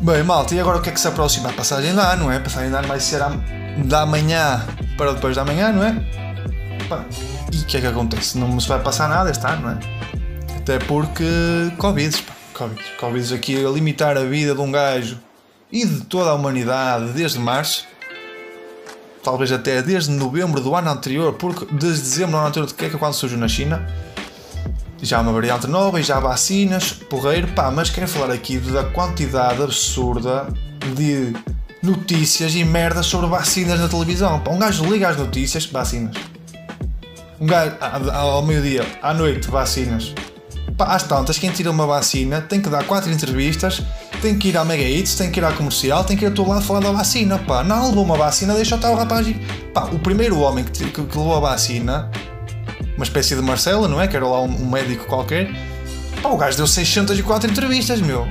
Bem, 0.02 0.24
malta, 0.24 0.54
e 0.54 0.60
agora 0.60 0.78
o 0.78 0.82
que 0.82 0.90
é 0.90 0.92
que 0.92 1.00
se 1.00 1.08
aproxima? 1.08 1.50
A 1.50 1.54
passagem 1.54 1.94
de 1.94 2.00
ano, 2.00 2.26
não 2.26 2.32
é? 2.32 2.38
A 2.38 2.40
passagem 2.40 2.70
de 2.70 2.76
ano 2.76 2.88
vai 2.88 3.00
ser 3.00 3.20
da 3.86 4.06
manhã 4.06 4.64
para 4.96 5.14
depois 5.14 5.36
da 5.36 5.44
manhã, 5.44 5.72
não 5.72 5.84
é? 5.84 6.17
E 7.52 7.58
o 7.58 7.66
que 7.66 7.78
é 7.78 7.82
que 7.82 7.88
acontece? 7.88 8.38
Não 8.38 8.60
se 8.60 8.68
vai 8.68 8.80
passar 8.80 9.10
nada 9.10 9.30
este 9.30 9.46
ano, 9.46 9.62
não 9.62 9.72
é? 9.72 9.80
Até 10.58 10.80
porque 10.80 11.24
Covid, 11.78 12.22
pá, 12.24 12.34
Covid. 12.54 12.82
Covid 13.00 13.34
aqui 13.34 13.66
a 13.66 13.70
limitar 13.70 14.18
a 14.18 14.24
vida 14.24 14.54
de 14.54 14.62
um 14.62 14.72
gajo 14.72 15.20
e 15.72 15.86
de 15.86 16.02
toda 16.02 16.30
a 16.30 16.34
humanidade 16.34 17.12
desde 17.12 17.40
março, 17.40 17.86
talvez 19.24 19.52
até 19.52 19.82
desde 19.82 20.12
novembro 20.12 20.62
do 20.62 20.76
ano 20.76 20.90
anterior, 20.90 21.34
porque 21.34 21.66
desde 21.72 22.02
dezembro 22.02 22.32
do 22.32 22.38
ano 22.38 22.48
anterior, 22.48 22.74
que 22.74 22.86
é 22.86 22.90
que 22.90 22.98
quando 22.98 23.14
surgiu 23.14 23.38
na 23.38 23.48
China, 23.48 23.86
já 25.02 25.20
há 25.20 25.22
uma 25.22 25.32
variante 25.32 25.68
nova 25.68 26.00
e 26.00 26.04
já 26.04 26.18
há 26.18 26.20
vacinas, 26.20 26.92
porreiro, 26.92 27.48
pá, 27.50 27.70
mas 27.70 27.90
quero 27.90 28.08
falar 28.08 28.34
aqui 28.34 28.58
da 28.58 28.84
quantidade 28.86 29.62
absurda 29.62 30.48
de 30.96 31.34
notícias 31.84 32.56
e 32.56 32.64
merdas 32.64 33.06
sobre 33.06 33.28
vacinas 33.28 33.80
na 33.80 33.88
televisão. 33.88 34.40
Pá, 34.40 34.52
um 34.52 34.60
gajo 34.60 34.86
liga 34.86 35.10
as 35.10 35.18
notícias, 35.18 35.66
vacinas. 35.66 36.16
Um 37.40 37.46
gajo 37.46 37.76
ao 38.12 38.42
meio-dia, 38.42 38.86
à 39.02 39.14
noite, 39.14 39.48
vacinas. 39.50 40.14
Pá, 40.76 40.96
às 40.96 41.04
tantas, 41.04 41.38
quem 41.38 41.52
tira 41.52 41.70
uma 41.70 41.86
vacina 41.86 42.42
tem 42.42 42.60
que 42.60 42.70
dar 42.70 42.84
quatro 42.84 43.12
entrevistas, 43.12 43.82
tem 44.22 44.38
que 44.38 44.50
ir 44.50 44.58
à 44.58 44.66
Mega 44.66 44.84
Hits, 44.84 45.16
tem 45.16 45.30
que 45.30 45.40
ir 45.40 45.44
à 45.44 45.52
comercial, 45.52 46.04
tem 46.04 46.18
que 46.18 46.26
ir 46.26 46.30
a 46.30 46.32
todo 46.32 46.50
lado 46.50 46.64
falar 46.64 46.80
da 46.80 46.92
vacina. 46.92 47.38
Pá, 47.38 47.64
não 47.64 47.90
levou 47.90 48.04
uma 48.04 48.18
vacina, 48.18 48.56
deixa 48.56 48.76
o 48.76 48.80
tal 48.80 48.96
rapaz. 48.96 49.28
Pá, 49.74 49.86
o 49.86 50.00
primeiro 50.00 50.40
homem 50.40 50.64
que, 50.64 50.72
que, 50.72 51.04
que 51.04 51.18
levou 51.18 51.36
a 51.36 51.40
vacina 51.40 52.10
uma 52.96 53.04
espécie 53.04 53.36
de 53.36 53.42
Marcela, 53.42 53.88
não 53.88 54.02
é? 54.02 54.08
Que 54.08 54.16
era 54.16 54.26
lá 54.28 54.42
um, 54.42 54.64
um 54.64 54.70
médico 54.70 55.06
qualquer. 55.06 55.50
Pá, 56.24 56.30
o 56.30 56.38
gajo 56.38 56.58
deu 56.58 56.66
604 56.66 57.52
entrevistas, 57.52 58.02
meu. 58.02 58.28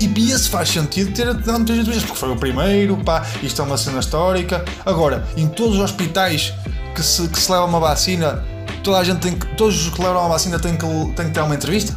E 0.00 0.06
Bia 0.06 0.38
se 0.38 0.48
faz 0.48 0.68
sentido 0.68 1.12
ter 1.12 1.26
dado 1.34 1.58
muitas 1.58 1.76
entrevistas, 1.76 2.04
porque 2.04 2.18
foi 2.18 2.30
o 2.30 2.36
primeiro, 2.36 2.96
pá, 2.98 3.26
isto 3.42 3.60
é 3.60 3.64
uma 3.64 3.76
cena 3.76 3.98
histórica. 3.98 4.64
Agora, 4.86 5.26
em 5.36 5.48
todos 5.48 5.74
os 5.74 5.80
hospitais 5.80 6.54
que 6.94 7.02
se, 7.02 7.28
que 7.28 7.38
se 7.38 7.50
leva 7.50 7.64
uma 7.64 7.80
vacina, 7.80 8.44
toda 8.82 8.98
a 8.98 9.04
gente 9.04 9.20
tem 9.20 9.38
que, 9.38 9.46
todos 9.56 9.86
os 9.86 9.94
que 9.94 10.00
levam 10.00 10.20
uma 10.20 10.30
vacina 10.30 10.58
têm 10.58 10.76
que, 10.76 10.86
têm 11.14 11.26
que 11.26 11.32
ter 11.32 11.40
uma 11.40 11.54
entrevista. 11.54 11.96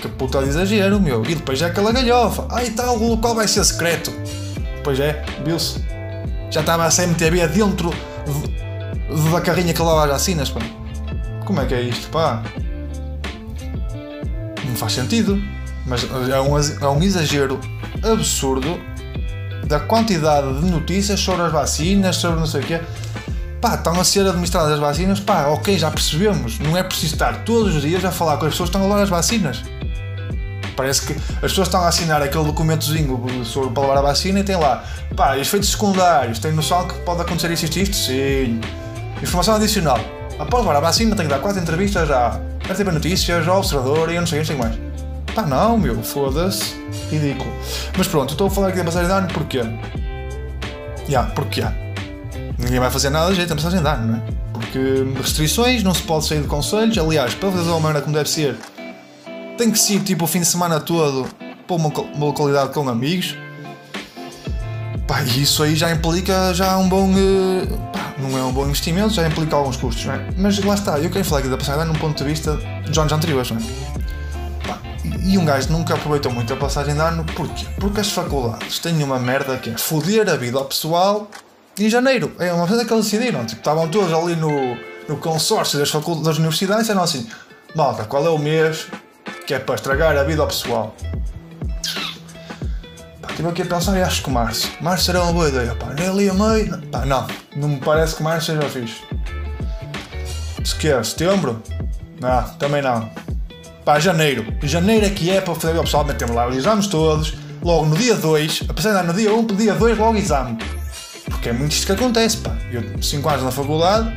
Que 0.00 0.08
puta 0.08 0.42
de 0.42 0.48
exagero, 0.48 1.00
meu. 1.00 1.24
E 1.24 1.34
depois 1.34 1.62
é 1.62 1.66
aquela 1.66 1.92
galhofa. 1.92 2.46
Ah, 2.50 2.62
e 2.62 2.70
tal, 2.70 2.98
o 2.98 3.08
local 3.08 3.34
vai 3.34 3.48
ser 3.48 3.64
secreto. 3.64 4.12
Depois 4.76 5.00
é, 5.00 5.24
viu-se. 5.44 5.82
Já 6.50 6.60
estava 6.60 6.84
a 6.84 6.90
CMTV 6.90 7.48
dentro 7.48 7.90
da 9.32 9.40
carrinha 9.40 9.72
que 9.72 9.80
leva 9.80 10.04
as 10.04 10.10
vacinas, 10.10 10.50
pá. 10.50 10.60
Como 11.44 11.60
é 11.60 11.64
que 11.64 11.74
é 11.74 11.80
isto, 11.82 12.08
pá? 12.10 12.42
Não 14.66 14.76
faz 14.76 14.92
sentido. 14.92 15.42
Mas 15.86 16.04
é 16.04 16.40
um, 16.40 16.58
é 16.58 16.88
um 16.88 17.02
exagero 17.02 17.58
absurdo 18.02 18.78
da 19.66 19.80
quantidade 19.80 20.60
de 20.60 20.70
notícias 20.70 21.20
sobre 21.20 21.42
as 21.42 21.52
vacinas, 21.52 22.16
sobre 22.16 22.40
não 22.40 22.46
sei 22.46 22.60
o 22.60 22.64
quê. 22.64 22.80
Pá, 23.64 23.76
estão 23.76 23.98
a 23.98 24.04
ser 24.04 24.26
administradas 24.26 24.72
as 24.72 24.78
vacinas, 24.78 25.20
pá, 25.20 25.46
ok, 25.46 25.78
já 25.78 25.90
percebemos. 25.90 26.58
Não 26.58 26.76
é 26.76 26.82
preciso 26.82 27.14
estar 27.14 27.44
todos 27.44 27.74
os 27.74 27.80
dias 27.80 28.04
a 28.04 28.12
falar 28.12 28.36
com 28.36 28.44
as 28.44 28.52
pessoas 28.52 28.68
que 28.68 28.76
estão 28.76 28.82
a 28.82 28.84
levar 28.84 29.04
as 29.04 29.08
vacinas. 29.08 29.62
Parece 30.76 31.06
que 31.06 31.14
as 31.14 31.40
pessoas 31.40 31.68
estão 31.68 31.80
a 31.80 31.88
assinar 31.88 32.20
aquele 32.20 32.44
documentozinho 32.44 33.42
sobre 33.42 33.70
para 33.70 33.82
levar 33.84 33.98
a 34.00 34.02
vacina 34.02 34.40
e 34.40 34.44
tem 34.44 34.56
lá, 34.56 34.84
pá, 35.16 35.38
efeitos 35.38 35.70
secundários, 35.70 36.38
tem 36.38 36.52
noção 36.52 36.86
que 36.86 36.92
pode 37.06 37.22
acontecer 37.22 37.50
isto 37.52 37.74
e 37.78 37.82
isto? 37.84 37.96
Sim. 37.96 38.60
Informação 39.22 39.54
adicional. 39.54 39.98
Após 40.38 40.62
levar 40.62 40.76
a 40.76 40.80
vacina, 40.80 41.16
tem 41.16 41.24
que 41.24 41.32
dar 41.32 41.40
quatro 41.40 41.58
entrevistas 41.58 42.10
à 42.10 42.38
RTP 42.68 42.92
Notícias, 42.92 43.48
ao 43.48 43.60
Observador 43.60 44.10
e 44.10 44.16
eu 44.16 44.20
não 44.20 44.26
sei, 44.26 44.40
não 44.40 44.44
sei 44.44 44.56
mais. 44.56 44.78
Pá, 45.34 45.40
não, 45.46 45.78
meu, 45.78 46.02
foda-se. 46.02 46.74
Ridículo. 47.10 47.50
Mas 47.96 48.08
pronto, 48.08 48.32
estou 48.32 48.46
a 48.46 48.50
falar 48.50 48.68
aqui 48.68 48.76
da 48.76 48.84
passagem 48.84 49.06
de 49.08 49.14
ano 49.14 49.28
porquê? 49.28 49.62
Já, 49.62 51.08
yeah, 51.08 51.30
porque 51.30 51.62
já. 51.62 51.72
Ninguém 52.58 52.78
vai 52.78 52.90
fazer 52.90 53.10
nada 53.10 53.30
de 53.30 53.36
jeito 53.36 53.52
a 53.52 53.56
passagem 53.56 53.80
de 53.80 53.88
ano, 53.88 54.06
não 54.06 54.16
é? 54.16 54.22
Porque 54.52 55.18
restrições, 55.20 55.82
não 55.82 55.92
se 55.92 56.02
pode 56.02 56.26
sair 56.26 56.40
de 56.40 56.48
conselhos. 56.48 56.96
Aliás, 56.96 57.34
para 57.34 57.50
fazer 57.50 57.68
uma 57.68 57.80
maneira 57.80 58.02
como 58.02 58.14
deve 58.14 58.28
ser, 58.28 58.56
tem 59.58 59.70
que 59.70 59.78
ser 59.78 60.00
tipo 60.00 60.24
o 60.24 60.26
fim 60.26 60.40
de 60.40 60.46
semana 60.46 60.80
todo 60.80 61.28
para 61.66 61.76
uma, 61.76 61.88
uma 61.88 62.26
localidade 62.26 62.72
com 62.72 62.88
amigos. 62.88 63.36
Pá, 65.06 65.22
e 65.22 65.42
isso 65.42 65.62
aí 65.62 65.74
já 65.74 65.90
implica 65.90 66.54
já 66.54 66.76
um 66.78 66.88
bom. 66.88 67.10
Uh, 67.10 67.66
pá, 67.92 68.14
não 68.18 68.38
é 68.38 68.42
um 68.42 68.52
bom 68.52 68.64
investimento, 68.66 69.10
já 69.10 69.26
implica 69.26 69.56
alguns 69.56 69.76
custos, 69.76 70.06
não 70.06 70.14
é? 70.14 70.28
Mas 70.36 70.58
lá 70.64 70.74
está, 70.74 70.98
eu 70.98 71.10
quero 71.10 71.24
falar 71.24 71.40
aqui 71.40 71.48
da 71.48 71.58
passagem 71.58 71.82
de 71.82 71.84
ano 71.84 71.92
num 71.92 71.98
ponto 71.98 72.16
de 72.16 72.24
vista 72.24 72.56
de 72.56 72.98
anos 72.98 73.12
anteriores, 73.12 73.50
não 73.50 73.58
é? 73.58 74.66
Pá, 74.66 74.78
e 75.22 75.36
um 75.36 75.44
gajo 75.44 75.70
nunca 75.70 75.94
aproveitou 75.94 76.32
muito 76.32 76.52
a 76.52 76.56
passagem 76.56 76.94
de 76.94 77.00
ano, 77.00 77.24
porquê? 77.24 77.66
Porque 77.78 78.00
as 78.00 78.10
faculdades 78.10 78.78
têm 78.78 79.02
uma 79.02 79.18
merda 79.18 79.58
que 79.58 79.70
é 79.70 79.76
foder 79.76 80.28
a 80.28 80.36
vida 80.36 80.58
ao 80.58 80.64
pessoal 80.64 81.28
em 81.78 81.88
janeiro. 81.88 82.34
É 82.38 82.52
uma 82.52 82.66
coisa 82.66 82.84
que 82.84 82.92
eles 82.92 83.04
decidiram. 83.04 83.44
Tipo, 83.44 83.60
estavam 83.60 83.88
todos 83.88 84.12
ali 84.12 84.36
no, 84.36 84.76
no 85.08 85.16
consórcio 85.16 85.78
das 85.78 85.90
faculdades 85.90 86.26
das 86.26 86.36
universidades 86.38 86.88
e 86.88 86.90
eram 86.90 87.02
assim: 87.02 87.28
malta, 87.74 88.04
qual 88.04 88.24
é 88.24 88.30
o 88.30 88.38
mês 88.38 88.86
que 89.46 89.54
é 89.54 89.58
para 89.58 89.74
estragar 89.74 90.16
a 90.16 90.22
vida 90.22 90.42
ao 90.42 90.48
pessoal? 90.48 90.94
Estive 93.34 93.48
aqui 93.48 93.62
a 93.62 93.66
pensar 93.66 93.98
e 93.98 94.02
acho 94.02 94.22
que 94.22 94.30
março. 94.30 94.70
Março 94.80 95.10
era 95.10 95.20
uma 95.20 95.32
boa 95.32 95.48
ideia. 95.48 95.74
Pá, 95.74 95.92
nem 95.92 96.06
ali 96.06 96.30
a 96.30 96.34
meio. 96.34 96.80
Pá, 96.86 97.04
não, 97.04 97.26
não 97.56 97.68
me 97.68 97.80
parece 97.80 98.14
que 98.14 98.22
março 98.22 98.46
seja 98.46 98.68
fixe. 98.68 99.02
Se 100.64 100.76
quer, 100.76 101.04
setembro? 101.04 101.60
Não, 102.20 102.42
também 102.60 102.80
não. 102.80 103.10
Pá, 103.84 103.98
janeiro. 103.98 104.46
Janeiro 104.62 105.04
é 105.04 105.10
que 105.10 105.30
é 105.30 105.40
para 105.40 105.52
fazer 105.56 105.76
o 105.76 105.82
pessoal. 105.82 106.04
Metemos 106.04 106.34
lá 106.34 106.46
os 106.46 106.56
exames 106.56 106.86
todos. 106.86 107.34
Logo 107.60 107.86
no 107.86 107.96
dia 107.96 108.14
2, 108.14 108.64
apesar 108.68 109.00
de 109.00 109.06
no 109.08 109.12
dia 109.14 109.34
1, 109.34 109.38
um, 109.38 109.46
dia 109.46 109.74
2, 109.74 109.98
logo 109.98 110.16
exame. 110.16 110.58
Porque 111.44 111.54
é 111.54 111.58
muito 111.58 111.72
isto 111.72 111.84
que 111.84 111.92
acontece, 111.92 112.38
pá. 112.38 112.56
Eu, 112.72 112.82
5 113.02 113.28
anos 113.28 113.44
na 113.44 113.50
faculdade, 113.50 114.10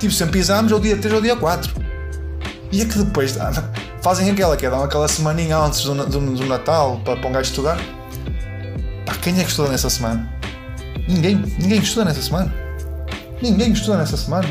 tive 0.00 0.12
sempre 0.12 0.40
exames 0.40 0.72
ao 0.72 0.80
dia 0.80 0.96
3 0.96 1.14
ou 1.14 1.22
dia 1.22 1.36
4. 1.36 1.72
E 2.72 2.82
é 2.82 2.84
que 2.84 2.98
depois 2.98 3.38
fazem 4.02 4.28
aquela 4.28 4.56
que 4.56 4.66
é 4.66 4.70
dão 4.70 4.82
aquela 4.82 5.06
semaninha 5.06 5.56
antes 5.56 5.84
do, 5.84 5.94
do, 5.94 6.18
do 6.18 6.46
Natal 6.46 7.00
para, 7.04 7.16
para 7.16 7.28
um 7.28 7.32
gajo 7.32 7.50
estudar. 7.50 7.78
Pá, 9.06 9.14
quem 9.22 9.38
é 9.38 9.44
que 9.44 9.50
estuda 9.50 9.68
nessa 9.68 9.88
semana? 9.88 10.28
Ninguém. 11.06 11.36
Ninguém 11.60 11.78
estuda 11.78 12.06
nessa 12.06 12.22
semana. 12.22 12.52
Ninguém 13.40 13.70
estuda 13.70 13.98
nessa 13.98 14.16
semana. 14.16 14.48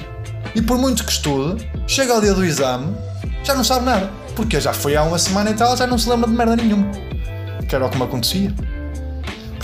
E 0.56 0.62
por 0.62 0.78
muito 0.78 1.04
que 1.04 1.12
estude, 1.12 1.70
chega 1.86 2.14
ao 2.14 2.22
dia 2.22 2.34
do 2.34 2.46
exame, 2.46 2.96
já 3.44 3.54
não 3.54 3.66
sabe 3.66 3.84
nada. 3.84 4.10
Porque 4.34 4.62
já 4.62 4.72
foi 4.72 4.96
há 4.96 5.04
uma 5.04 5.20
semana 5.20 5.50
e 5.50 5.54
tal, 5.56 5.76
já 5.76 5.86
não 5.86 5.98
se 5.98 6.10
lembra 6.10 6.30
de 6.30 6.38
merda 6.38 6.56
nenhuma. 6.56 6.90
Que 7.68 7.76
era 7.76 7.86
o 7.86 7.90
que 7.90 7.98
me 7.98 8.04
acontecia. 8.04 8.56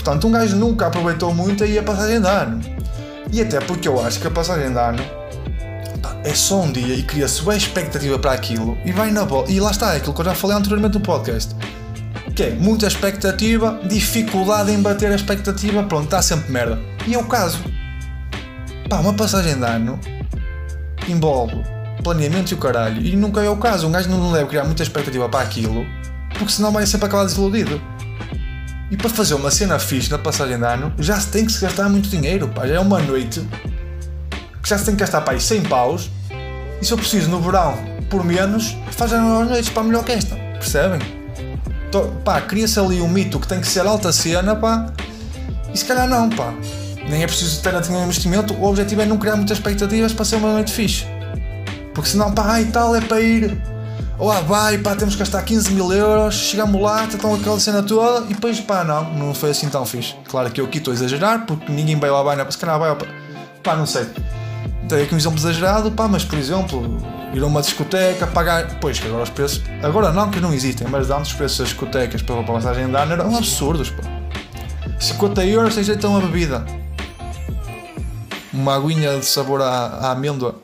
Portanto, 0.04 0.26
um 0.26 0.32
gajo 0.32 0.54
nunca 0.56 0.88
aproveitou 0.88 1.34
muito 1.34 1.64
aí 1.64 1.78
a 1.78 1.82
passagem 1.82 2.20
de 2.20 2.28
ano. 2.28 2.60
E 3.32 3.40
até 3.40 3.58
porque 3.58 3.88
eu 3.88 4.04
acho 4.04 4.20
que 4.20 4.26
a 4.26 4.30
passagem 4.30 4.70
de 4.70 4.78
ano 4.78 5.02
pá, 6.02 6.14
é 6.22 6.34
só 6.34 6.60
um 6.60 6.70
dia 6.70 6.94
e 6.94 7.02
cria-se 7.02 7.42
bem 7.42 7.56
expectativa 7.56 8.18
para 8.18 8.32
aquilo 8.32 8.76
e 8.84 8.92
vai 8.92 9.10
na 9.10 9.24
bola. 9.24 9.50
E 9.50 9.58
lá 9.58 9.70
está, 9.70 9.94
é 9.94 9.96
aquilo 9.96 10.12
que 10.12 10.20
eu 10.20 10.26
já 10.26 10.34
falei 10.34 10.58
anteriormente 10.58 10.98
no 10.98 11.00
podcast. 11.00 11.56
Que 12.36 12.42
é 12.42 12.50
muita 12.50 12.86
expectativa, 12.86 13.80
dificuldade 13.88 14.70
em 14.72 14.82
bater 14.82 15.10
a 15.10 15.14
expectativa, 15.14 15.82
pronto, 15.84 16.04
está 16.04 16.20
sempre 16.20 16.52
merda. 16.52 16.78
E 17.06 17.14
é 17.14 17.18
o 17.18 17.24
caso. 17.24 17.64
Pá, 18.90 18.98
uma 18.98 19.14
passagem 19.14 19.56
de 19.56 19.64
ano 19.64 19.98
envolve 21.08 21.64
planeamento 22.02 22.52
e 22.52 22.54
o 22.54 22.58
caralho. 22.58 23.00
E 23.00 23.16
nunca 23.16 23.40
é 23.40 23.48
o 23.48 23.56
caso. 23.56 23.88
Um 23.88 23.90
gajo 23.90 24.10
não 24.10 24.30
deve 24.30 24.48
criar 24.48 24.64
muita 24.64 24.82
expectativa 24.82 25.30
para 25.30 25.40
aquilo, 25.40 25.86
porque 26.38 26.52
senão 26.52 26.70
vai 26.70 26.84
sempre 26.84 27.06
acabar 27.06 27.24
desiludido. 27.24 27.80
E 28.94 28.96
para 28.96 29.10
fazer 29.10 29.34
uma 29.34 29.50
cena 29.50 29.76
fixe 29.76 30.08
na 30.08 30.18
passagem 30.18 30.56
de 30.56 30.64
ano, 30.64 30.92
já 31.00 31.18
se 31.18 31.26
tem 31.26 31.44
que 31.44 31.50
se 31.50 31.60
gastar 31.60 31.88
muito 31.88 32.08
dinheiro, 32.08 32.46
pá. 32.46 32.64
Já 32.64 32.74
é 32.74 32.78
uma 32.78 33.00
noite 33.00 33.40
que 34.62 34.68
já 34.68 34.78
se 34.78 34.84
tem 34.84 34.94
que 34.94 35.00
gastar, 35.00 35.20
pá, 35.22 35.32
aí 35.32 35.40
100 35.40 35.62
paus. 35.62 36.08
E 36.80 36.86
se 36.86 36.92
eu 36.92 36.96
preciso 36.96 37.28
no 37.28 37.40
verão, 37.40 37.76
por 38.08 38.22
menos, 38.22 38.76
fazem 38.92 39.18
as 39.18 39.48
noites, 39.48 39.68
para 39.68 39.82
melhor 39.82 40.04
que 40.04 40.12
esta. 40.12 40.36
Percebem? 40.36 41.00
Então, 41.88 42.08
pá, 42.24 42.40
cria-se 42.40 42.78
ali 42.78 43.00
um 43.00 43.08
mito 43.08 43.40
que 43.40 43.48
tem 43.48 43.60
que 43.60 43.66
ser 43.66 43.84
alta 43.84 44.12
cena, 44.12 44.54
pá. 44.54 44.86
E 45.74 45.76
se 45.76 45.84
calhar 45.84 46.08
não, 46.08 46.30
pá. 46.30 46.54
Nem 47.08 47.24
é 47.24 47.26
preciso 47.26 47.60
ter 47.62 47.74
um 47.74 48.04
investimento. 48.04 48.54
O 48.54 48.64
objetivo 48.64 49.02
é 49.02 49.06
não 49.06 49.18
criar 49.18 49.34
muitas 49.34 49.58
expectativas 49.58 50.12
para 50.12 50.24
ser 50.24 50.36
uma 50.36 50.52
noite 50.52 50.70
fixe. 50.70 51.04
Porque 51.92 52.10
senão, 52.10 52.30
pá, 52.30 52.60
e 52.60 52.66
tal, 52.66 52.94
é 52.94 53.00
para 53.00 53.20
ir 53.20 53.60
Olá, 54.16 54.40
vai, 54.40 54.78
pá, 54.78 54.94
temos 54.94 55.16
que 55.16 55.18
gastar 55.18 55.42
15 55.42 55.72
mil 55.72 55.92
euros, 55.92 56.36
chegamos 56.36 56.80
lá, 56.80 57.04
estão 57.04 57.34
aquela 57.34 57.58
cena 57.58 57.82
toda 57.82 58.24
e 58.26 58.34
depois, 58.34 58.60
pá, 58.60 58.84
não, 58.84 59.12
não 59.12 59.34
foi 59.34 59.50
assim 59.50 59.68
tão 59.68 59.84
fixe. 59.84 60.14
Claro 60.28 60.48
que 60.52 60.60
eu 60.60 60.66
aqui 60.66 60.78
estou 60.78 60.92
a 60.92 60.94
exagerar, 60.94 61.44
porque 61.44 61.70
ninguém 61.70 61.98
vai 61.98 62.10
lá, 62.10 62.22
vai, 62.22 62.50
se 62.50 62.56
calhar 62.56 62.78
vai, 62.78 62.96
pá, 63.62 63.74
não 63.74 63.84
sei. 63.84 64.06
Dei 64.84 65.02
aqui 65.02 65.14
um 65.14 65.18
exemplo 65.18 65.36
exagerado, 65.36 65.90
pá, 65.90 66.06
mas 66.06 66.24
por 66.24 66.38
exemplo, 66.38 66.96
ir 67.32 67.42
a 67.42 67.46
uma 67.46 67.60
discoteca, 67.60 68.24
pagar, 68.28 68.78
pois 68.80 69.00
que 69.00 69.08
agora 69.08 69.24
os 69.24 69.30
preços, 69.30 69.60
agora 69.82 70.12
não, 70.12 70.30
que 70.30 70.38
não 70.38 70.54
existem, 70.54 70.86
mas 70.88 71.10
antes 71.10 71.32
os 71.32 71.36
preços 71.36 71.58
das 71.58 71.68
discotecas 71.70 72.22
pela 72.22 72.44
passagem 72.44 72.86
de 72.86 72.96
ano 72.96 73.12
eram 73.14 73.36
absurdos, 73.36 73.90
pá. 73.90 74.04
50 75.00 75.44
euros 75.44 75.74
tem 75.74 75.82
jeito 75.82 76.06
a 76.06 76.10
uma 76.10 76.20
bebida. 76.20 76.64
Uma 78.52 78.76
aguinha 78.76 79.18
de 79.18 79.26
sabor 79.26 79.60
à, 79.60 79.86
à 79.86 80.12
amêndoa. 80.12 80.54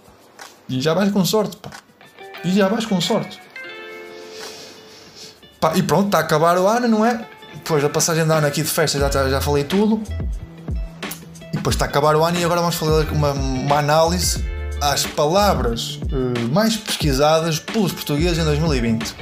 E 0.69 0.81
já 0.81 0.95
vais 0.95 1.11
com 1.11 1.25
sorte, 1.25 1.57
pá. 1.57 1.71
E 2.45 2.53
já 2.53 2.69
vais 2.69 2.87
com 2.87 3.01
sorte. 3.01 3.41
Pá, 5.61 5.73
e 5.77 5.83
pronto, 5.83 6.07
está 6.07 6.19
a 6.19 6.21
acabar 6.23 6.57
o 6.57 6.67
ano, 6.67 6.89
não 6.89 7.05
é? 7.05 7.27
Depois 7.55 7.83
da 7.83 7.89
passagem 7.91 8.25
de 8.25 8.33
ano 8.33 8.47
aqui 8.47 8.63
de 8.63 8.69
festa 8.69 8.99
já, 8.99 9.29
já 9.29 9.41
falei 9.41 9.65
tudo. 9.65 10.03
E 11.53 11.57
depois 11.57 11.75
está 11.75 11.85
a 11.85 11.89
acabar 11.89 12.17
o 12.17 12.25
ano 12.25 12.39
e 12.39 12.45
agora 12.45 12.61
vamos 12.61 12.77
fazer 12.77 13.11
uma, 13.11 13.33
uma 13.33 13.79
análise 13.79 14.43
às 14.81 15.05
palavras 15.05 15.97
uh, 15.97 16.49
mais 16.51 16.77
pesquisadas 16.77 17.59
pelos 17.59 17.93
portugueses 17.93 18.39
em 18.39 18.45
2020. 18.45 19.15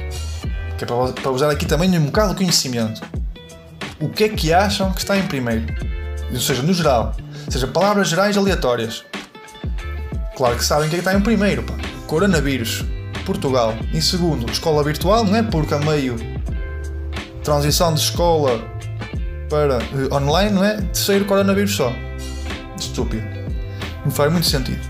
Que 0.77 0.85
é 0.85 0.87
para, 0.87 1.11
para 1.11 1.31
usar 1.31 1.49
aqui 1.49 1.65
também 1.65 1.97
um 1.97 2.05
bocado 2.05 2.29
de 2.29 2.37
conhecimento. 2.37 3.01
O 3.99 4.07
que 4.07 4.23
é 4.23 4.29
que 4.29 4.53
acham 4.53 4.93
que 4.93 4.99
está 5.01 5.17
em 5.17 5.27
primeiro? 5.27 5.65
Ou 6.31 6.39
seja, 6.39 6.61
no 6.61 6.73
geral. 6.73 7.13
Ou 7.45 7.51
seja, 7.51 7.67
palavras 7.67 8.07
gerais 8.07 8.37
aleatórias. 8.37 9.03
Claro 10.37 10.55
que 10.55 10.63
sabem 10.63 10.87
o 10.87 10.89
que 10.89 10.95
é 10.95 10.99
que 10.99 11.05
está 11.05 11.13
em 11.13 11.21
primeiro, 11.21 11.63
pá. 11.63 11.73
Coronavírus. 12.07 12.85
Portugal. 13.25 13.75
Em 13.93 14.01
segundo, 14.01 14.51
escola 14.51 14.83
virtual, 14.83 15.23
não 15.23 15.35
é? 15.35 15.43
Porque 15.43 15.73
a 15.73 15.79
meio 15.79 16.15
transição 17.43 17.93
de 17.93 17.99
escola 18.01 18.63
para 19.49 19.77
uh, 19.77 20.15
online, 20.15 20.51
não 20.51 20.63
é? 20.63 20.77
Terceiro, 20.77 21.25
coronavírus 21.25 21.75
só. 21.75 21.91
Estúpido. 22.77 23.23
Não 24.05 24.11
faz 24.11 24.31
muito 24.31 24.47
sentido. 24.47 24.81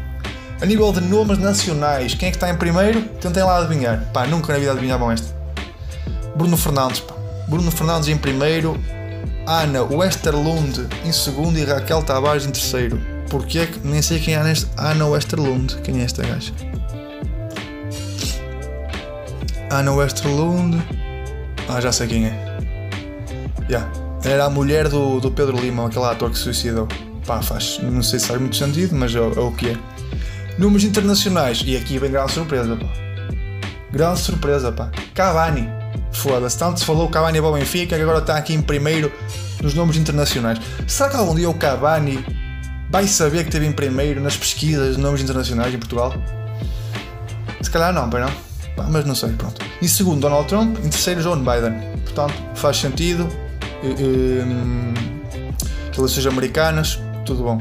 A 0.62 0.65
nível 0.65 0.91
de 0.91 1.00
nomes 1.00 1.38
nacionais, 1.38 2.13
quem 2.13 2.27
é 2.27 2.31
que 2.31 2.38
está 2.38 2.50
em 2.50 2.55
primeiro? 2.55 3.01
Tentem 3.21 3.43
lá 3.43 3.59
adivinhar. 3.59 4.03
Pá, 4.13 4.27
nunca 4.27 4.51
na 4.51 4.59
vida 4.59 4.71
adivinhavam 4.71 5.12
esta. 5.12 5.33
Bruno 6.36 6.57
Fernandes, 6.57 7.00
pá. 7.00 7.15
Bruno 7.48 7.71
Fernandes 7.71 8.09
em 8.09 8.17
primeiro, 8.17 8.77
Ana 9.48 9.83
Westerlund 9.83 10.88
em 11.05 11.12
segundo 11.12 11.57
e 11.57 11.63
Raquel 11.63 12.03
Tavares 12.03 12.45
em 12.45 12.51
terceiro. 12.51 13.00
Porque 13.29 13.59
é 13.59 13.65
que 13.67 13.79
nem 13.88 14.01
sei 14.01 14.19
quem 14.19 14.36
é 14.36 14.53
Ana 14.77 15.07
Westerlund. 15.07 15.77
Quem 15.77 16.01
é 16.01 16.03
esta 16.03 16.24
gaja? 16.24 16.51
Anna 19.71 19.93
Westerlund. 19.93 20.77
Ah, 21.67 21.79
já 21.79 21.91
sei 21.91 22.07
quem 22.07 22.25
é. 22.25 22.59
Yeah. 23.69 23.91
Era 24.23 24.45
a 24.45 24.49
mulher 24.49 24.89
do, 24.89 25.19
do 25.19 25.29
Pedro 25.29 25.57
Lima, 25.57 25.85
aquele 25.85 26.05
ator 26.05 26.31
que 26.31 26.38
se 26.38 26.43
suicidou. 26.45 26.88
Pá, 27.25 27.41
faz. 27.41 27.79
Não 27.81 28.01
sei 28.01 28.19
se 28.19 28.27
faz 28.27 28.39
muito 28.39 28.55
sentido, 28.55 28.95
mas 28.95 29.13
é, 29.13 29.19
é 29.19 29.21
o 29.21 29.51
que 29.51 29.69
é. 29.69 29.77
Números 30.57 30.83
internacionais. 30.83 31.61
E 31.65 31.77
aqui 31.77 31.99
vem 31.99 32.09
grande 32.09 32.31
surpresa, 32.31 32.75
pá. 32.75 32.88
Grande 33.91 34.19
surpresa, 34.19 34.71
pá. 34.71 34.91
Cavani. 35.13 35.69
Foda-se. 36.11 36.57
Tanto 36.57 36.79
se 36.79 36.85
falou 36.85 37.07
Cavani 37.07 37.39
para 37.39 37.49
o 37.49 37.53
Benfica 37.53 37.95
que 37.95 38.01
agora 38.01 38.17
está 38.17 38.35
aqui 38.35 38.55
em 38.55 38.61
primeiro 38.61 39.11
nos 39.61 39.75
números 39.75 40.01
internacionais. 40.01 40.59
Será 40.88 41.09
que 41.09 41.15
algum 41.15 41.35
dia 41.35 41.49
o 41.49 41.53
Cavani 41.53 42.25
vai 42.89 43.07
saber 43.07 43.43
que 43.43 43.49
esteve 43.49 43.67
em 43.67 43.71
primeiro 43.71 44.19
nas 44.19 44.35
pesquisas 44.35 44.95
de 44.95 45.01
números 45.01 45.21
internacionais 45.21 45.71
em 45.71 45.77
Portugal? 45.77 46.15
Se 47.61 47.69
calhar 47.69 47.93
não, 47.93 48.09
bem 48.09 48.21
não 48.21 48.49
mas 48.89 49.05
não 49.05 49.15
sei, 49.15 49.31
pronto. 49.33 49.59
Em 49.81 49.88
segundo, 49.88 50.21
Donald 50.21 50.48
Trump. 50.48 50.77
Em 50.79 50.89
terceiro, 50.89 51.21
Joe 51.21 51.36
Biden. 51.38 51.74
Portanto, 52.03 52.33
faz 52.55 52.77
sentido. 52.77 53.27
Um, 53.83 54.93
eleições 55.98 56.25
americanas, 56.25 57.00
tudo 57.25 57.43
bom. 57.43 57.57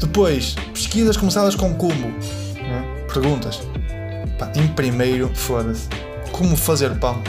Depois, 0.00 0.54
pesquisas 0.72 1.16
começadas 1.16 1.54
com 1.54 1.74
como? 1.74 2.08
Né? 2.54 3.04
Perguntas. 3.12 3.60
Pá, 4.38 4.50
em 4.54 4.66
primeiro, 4.68 5.30
foda-se. 5.34 5.88
Como 6.32 6.56
fazer 6.56 6.98
pão? 6.98 7.22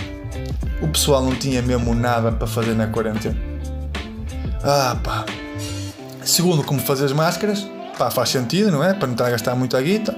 o 0.84 0.88
pessoal 0.89 1.24
não 1.24 1.34
tinha 1.34 1.62
mesmo 1.62 1.96
nada 1.96 2.32
para 2.32 2.46
fazer 2.46 2.75
na 2.75 2.88
quarentena. 2.88 3.38
Ah 4.62 4.98
pá. 5.01 5.25
Segundo, 6.24 6.63
como 6.63 6.79
fazer 6.79 7.05
as 7.05 7.13
máscaras, 7.13 7.65
pá, 7.98 8.12
faz 8.12 8.29
sentido, 8.29 8.72
não 8.72 8.84
é? 8.84 8.93
Para 8.93 9.08
não 9.08 9.13
estar 9.13 9.27
a 9.27 9.32
gastar 9.32 9.55
muita 9.55 9.82
guita. 9.82 10.15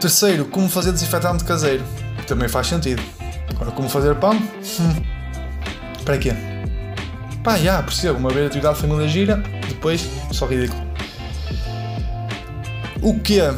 Terceiro, 0.00 0.44
como 0.44 0.68
fazer 0.68 0.92
desinfetante 0.92 1.42
caseiro, 1.44 1.84
também 2.26 2.48
faz 2.48 2.68
sentido. 2.68 3.02
Agora, 3.50 3.72
como 3.72 3.88
fazer 3.88 4.14
pão? 4.14 4.34
Hum. 4.34 5.02
Para 6.04 6.18
quê? 6.18 6.32
Pá, 7.42 7.56
já, 7.58 7.82
percebo, 7.82 8.18
uma 8.18 8.30
vez 8.30 8.44
a 8.44 8.46
atividade 8.46 8.76
de 8.76 8.80
família 8.82 9.08
gira, 9.08 9.36
depois, 9.68 10.08
só 10.32 10.46
ridículo. 10.46 10.80
O 13.02 13.18
que 13.18 13.40
é? 13.40 13.52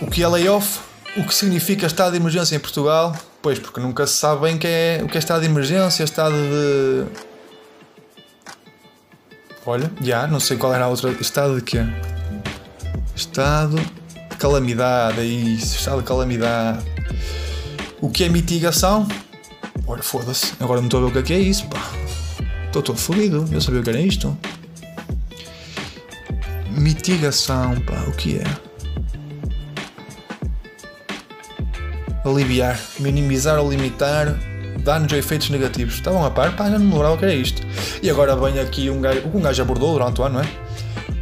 O 0.00 0.06
que 0.06 0.22
é 0.22 0.28
layoff? 0.28 0.80
O 1.16 1.24
que 1.24 1.34
significa 1.34 1.86
estado 1.86 2.12
de 2.12 2.18
emergência 2.18 2.56
em 2.56 2.58
Portugal? 2.58 3.16
Pois, 3.42 3.58
porque 3.58 3.80
nunca 3.80 4.06
se 4.06 4.14
sabe 4.14 4.42
bem 4.42 4.56
que 4.56 4.66
é, 4.66 5.00
o 5.02 5.08
que 5.08 5.16
é 5.16 5.18
estado 5.18 5.40
de 5.42 5.46
emergência, 5.46 6.04
estado 6.04 6.34
de. 6.34 7.04
Olha, 9.66 9.90
já, 10.00 10.26
não 10.26 10.40
sei 10.40 10.56
qual 10.56 10.74
era 10.74 10.84
a 10.84 10.88
outra. 10.88 11.10
Estado 11.10 11.56
de 11.56 11.62
quê? 11.62 11.78
Estado 13.14 13.78
calamidade, 14.44 15.20
é 15.20 15.24
isso, 15.24 15.74
estado 15.74 16.02
de 16.02 16.06
calamidade. 16.06 16.84
O 17.98 18.10
que 18.10 18.24
é 18.24 18.28
mitigação? 18.28 19.08
Ora, 19.86 20.02
foda-se, 20.02 20.52
agora 20.60 20.82
não 20.82 20.86
estou 20.86 21.00
a 21.00 21.04
ver 21.04 21.08
o 21.08 21.12
que 21.12 21.18
é, 21.18 21.22
que 21.22 21.32
é 21.32 21.38
isso, 21.38 21.66
pá. 21.68 21.80
Estou 22.66 22.82
todo 22.82 22.98
fodido, 22.98 23.48
eu 23.50 23.58
sabia 23.58 23.80
o 23.80 23.82
que 23.82 23.88
era 23.88 23.98
isto. 23.98 24.36
Mitigação, 26.72 27.80
pá, 27.86 28.04
o 28.06 28.12
que 28.12 28.38
é? 28.38 28.44
aliviar, 32.28 32.78
minimizar 32.98 33.58
ou 33.58 33.70
limitar 33.70 34.38
danos 34.80 35.10
ou 35.10 35.18
efeitos 35.18 35.48
negativos. 35.48 35.94
Estavam 35.94 36.22
a 36.22 36.30
par? 36.30 36.54
Pá, 36.54 36.68
já 36.68 36.78
não 36.78 36.84
me 36.84 36.92
lembrava 36.92 37.14
o 37.14 37.18
que 37.18 37.24
era 37.24 37.34
isto. 37.34 37.62
E 38.02 38.10
agora 38.10 38.36
vem 38.36 38.60
aqui 38.60 38.90
um 38.90 39.00
gajo, 39.00 39.22
um 39.32 39.40
gajo 39.40 39.62
abordou 39.62 39.94
durante 39.94 40.20
o 40.20 40.24
ano, 40.24 40.34
não 40.34 40.40
é? 40.42 40.63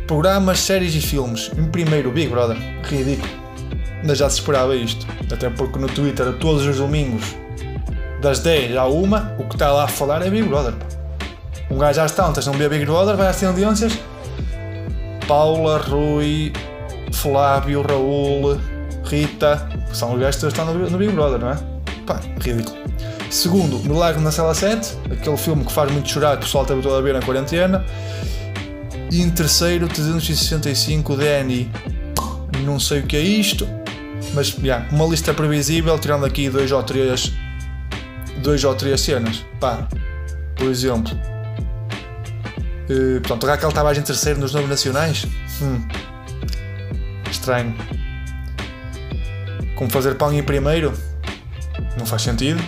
Programas, 0.07 0.61
séries 0.61 0.95
e 0.95 1.01
filmes. 1.01 1.51
Em 1.57 1.65
primeiro, 1.65 2.11
Big 2.11 2.29
Brother. 2.29 2.57
Ridículo. 2.85 3.29
Ainda 4.01 4.15
já 4.15 4.29
se 4.29 4.41
esperava 4.41 4.75
isto. 4.75 5.07
Até 5.33 5.49
porque 5.49 5.79
no 5.79 5.89
Twitter, 5.89 6.33
todos 6.35 6.67
os 6.67 6.77
domingos, 6.77 7.37
das 8.21 8.41
10 8.41 8.77
à 8.77 8.87
1, 8.87 9.15
o 9.39 9.49
que 9.49 9.55
está 9.55 9.73
lá 9.73 9.85
a 9.85 9.89
falar 9.89 10.23
é 10.27 10.31
Big 10.31 10.47
Brother. 10.49 10.75
Um 11.71 11.79
gajo 11.79 12.01
às 12.01 12.13
tantas 12.13 12.47
não 12.47 12.53
vê 12.55 12.69
Big 12.69 12.85
Brother, 12.85 13.17
vai 13.17 13.29
às 13.29 13.37
tendências. 13.37 13.99
Paula, 15.27 15.79
Rui, 15.79 16.53
Flávio, 17.13 17.83
Raul, 17.83 18.59
Rita, 19.05 19.69
são 19.93 20.15
os 20.15 20.21
gajos 20.21 20.41
que 20.41 20.47
estão 20.47 20.67
no, 20.67 20.99
Big 20.99 21.13
Brother, 21.13 21.39
não 21.39 21.51
é? 21.51 21.57
Pá, 22.07 22.21
ridículo. 22.41 22.77
Segundo, 23.31 23.79
Milagre 23.79 24.21
na 24.21 24.31
Cela 24.31 24.55
7, 24.55 24.99
aquele 25.11 25.37
filme 25.37 25.65
que 25.65 25.73
faz 25.73 25.91
muito 25.91 26.09
chorar, 26.09 26.37
que 26.37 26.43
o 26.43 26.47
pessoal 26.47 26.67
teve 26.67 26.83
toda 26.83 26.99
a 26.99 27.01
ver 27.01 27.15
na 27.15 27.21
quarentena. 27.21 27.85
E 29.13 29.21
em 29.21 29.29
terceiro, 29.29 29.87
365 29.89 31.15
DNI. 31.15 31.71
Não 32.65 32.81
sei 32.81 33.01
o 33.01 33.03
que 33.07 33.15
é 33.15 33.21
isto, 33.21 33.69
mas 34.33 34.57
yeah, 34.57 34.89
uma 34.91 35.05
lista 35.05 35.35
previsível, 35.35 35.99
tirando 35.99 36.25
aqui 36.25 36.49
dois 36.49 36.73
ou 36.73 36.83
três, 36.83 37.31
dois 38.39 38.65
ou 38.65 38.75
três 38.75 39.03
cenas. 39.03 39.45
Pá, 39.61 39.87
por 40.57 40.67
exemplo, 40.71 41.13
uh, 42.89 43.21
portanto, 43.21 43.47
Raquel 43.47 43.71
Tavares 43.71 43.99
em 43.99 44.03
terceiro 44.03 44.41
nos 44.41 44.55
novos 44.55 44.71
nacionais. 44.71 45.27
Hum, 45.61 45.87
estranho. 47.31 47.75
Como 49.77 49.91
fazer 49.91 50.15
pão 50.15 50.33
em 50.33 50.43
primeiro? 50.43 50.91
Não 51.99 52.07
faz 52.07 52.23
sentido. 52.23 52.63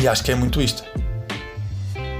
E 0.00 0.06
acho 0.06 0.22
que 0.22 0.30
é 0.30 0.36
muito 0.36 0.62
isto. 0.62 0.84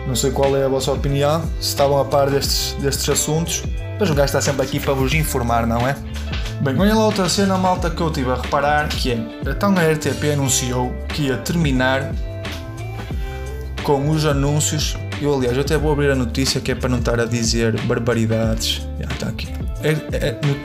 Não 0.09 0.17
sei 0.17 0.31
qual 0.31 0.57
é 0.57 0.65
a 0.65 0.69
vossa 0.69 0.91
opinião, 0.91 1.43
se 1.61 1.69
estavam 1.69 2.01
a 2.01 2.05
par 2.05 2.31
destes, 2.31 2.75
destes 2.81 3.07
assuntos, 3.11 3.63
mas 4.01 4.09
o 4.09 4.15
gajo 4.15 4.25
está 4.25 4.41
sempre 4.41 4.63
aqui 4.63 4.81
para 4.81 4.95
vos 4.95 5.13
informar, 5.13 5.67
não 5.67 5.87
é? 5.87 5.95
Bem, 6.63 6.81
olha 6.81 6.95
lá 6.95 7.05
outra 7.05 7.29
cena, 7.29 7.59
malta, 7.59 7.91
que 7.91 8.01
eu 8.01 8.11
tive 8.11 8.31
a 8.31 8.37
reparar, 8.37 8.89
que 8.89 9.13
é, 9.13 9.19
então 9.47 9.75
a 9.77 9.93
RTP 9.93 10.33
anunciou 10.33 10.95
que 11.11 11.25
ia 11.25 11.37
terminar 11.37 12.11
com 13.83 14.09
os 14.09 14.25
anúncios, 14.25 14.97
eu 15.21 15.35
aliás, 15.35 15.55
eu 15.55 15.61
até 15.61 15.77
vou 15.77 15.93
abrir 15.93 16.11
a 16.11 16.15
notícia 16.15 16.59
que 16.59 16.73
é 16.73 16.75
para 16.75 16.89
não 16.89 17.01
estar 17.01 17.21
a 17.21 17.27
dizer 17.27 17.79
barbaridades, 17.83 18.89
já 18.99 19.13
está 19.13 19.29
aqui. 19.29 19.49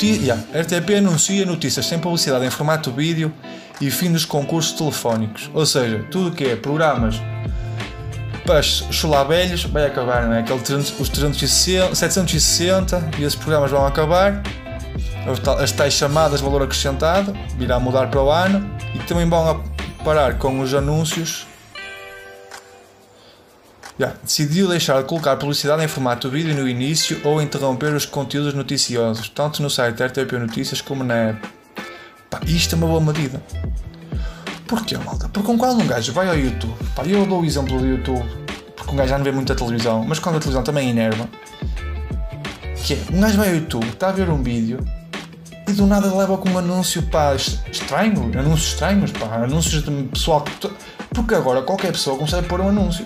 Yeah, 0.02 0.42
RTP 0.54 0.96
anuncia 0.98 1.46
notícias 1.46 1.86
sem 1.86 2.00
publicidade 2.00 2.46
em 2.46 2.50
formato 2.50 2.92
vídeo 2.94 3.32
e 3.82 3.92
fim 3.92 4.10
dos 4.10 4.24
concursos 4.24 4.72
telefónicos. 4.72 5.52
Ou 5.54 5.66
seja, 5.66 6.04
tudo 6.10 6.32
que 6.32 6.46
é 6.46 6.56
programas 6.56 7.22
para 8.46 8.62
chular 8.62 9.26
velhos 9.28 9.64
vai 9.64 9.86
acabar, 9.86 10.26
não 10.26 10.34
é? 10.34 10.40
Aquele 10.40 10.60
300, 10.60 11.00
os 11.00 11.10
360, 11.10 11.96
760 11.96 13.12
e 13.18 13.24
esses 13.24 13.36
programas 13.36 13.72
vão 13.72 13.86
acabar. 13.86 14.42
As 15.62 15.72
tais 15.72 15.94
chamadas 15.94 16.42
valor 16.42 16.64
acrescentado 16.64 17.34
virá 17.58 17.80
mudar 17.80 18.08
para 18.08 18.22
o 18.22 18.30
ano 18.30 18.70
e 18.94 19.00
também 19.00 19.28
vão 19.28 19.64
parar 20.04 20.38
com 20.38 20.60
os 20.60 20.74
anúncios 20.74 21.48
Yeah. 24.00 24.18
Decidiu 24.24 24.68
deixar 24.68 25.02
de 25.02 25.08
colocar 25.08 25.36
publicidade 25.38 25.84
em 25.84 25.88
formato 25.88 26.30
vídeo 26.30 26.56
no 26.56 26.68
início 26.68 27.22
ou 27.24 27.42
interromper 27.42 27.94
os 27.94 28.06
conteúdos 28.06 28.54
noticiosos, 28.54 29.30
tanto 29.30 29.62
no 29.62 29.70
site 29.70 30.04
RTP 30.04 30.32
Notícias 30.34 30.82
como 30.82 31.04
na 31.04 31.16
app. 31.16 31.48
Pá, 32.30 32.42
isto 32.48 32.74
é 32.74 32.78
uma 32.78 32.88
boa 32.88 33.00
medida. 33.00 33.42
Porquê, 34.68 34.98
malta? 34.98 35.30
Porque 35.30 35.52
um 35.52 35.58
quando 35.58 35.82
um 35.82 35.88
gajo 35.88 36.14
vai 36.14 36.28
ao 36.28 36.38
YouTube, 36.38 36.76
pá, 36.96 37.04
eu 37.06 37.26
dou 37.26 37.42
o 37.42 37.46
exemplo 37.46 37.78
do 37.78 37.86
YouTube, 37.86 38.26
porque 38.76 38.92
um 38.92 38.96
gajo 38.96 39.10
já 39.10 39.18
não 39.18 39.26
vê 39.26 39.32
muita 39.32 39.56
televisão, 39.56 40.04
mas 40.08 40.20
quando 40.20 40.38
a 40.38 40.40
televisão 40.40 40.64
também 40.64 40.90
enerva, 40.90 41.28
que 42.84 42.94
é, 42.94 42.98
um 43.12 43.22
gajo 43.22 43.38
vai 43.38 43.50
ao 43.50 43.56
YouTube, 43.56 43.88
está 43.88 44.10
a 44.10 44.12
ver 44.12 44.30
um 44.30 44.42
vídeo 44.42 44.80
e 45.68 45.72
do 45.72 45.88
nada 45.88 46.14
leva 46.14 46.38
com 46.38 46.50
um 46.50 46.58
anúncio 46.58 47.02
pá, 47.04 47.36
estranho, 47.36 48.32
anúncios 48.38 48.74
estranhos, 48.74 49.12
pá, 49.12 49.44
anúncios 49.44 49.84
de 49.84 49.92
pessoal 50.04 50.42
que. 50.42 50.70
Porque 51.14 51.36
agora 51.36 51.62
qualquer 51.62 51.92
pessoa 51.92 52.18
consegue 52.18 52.48
pôr 52.48 52.60
um 52.60 52.70
anúncio. 52.70 53.06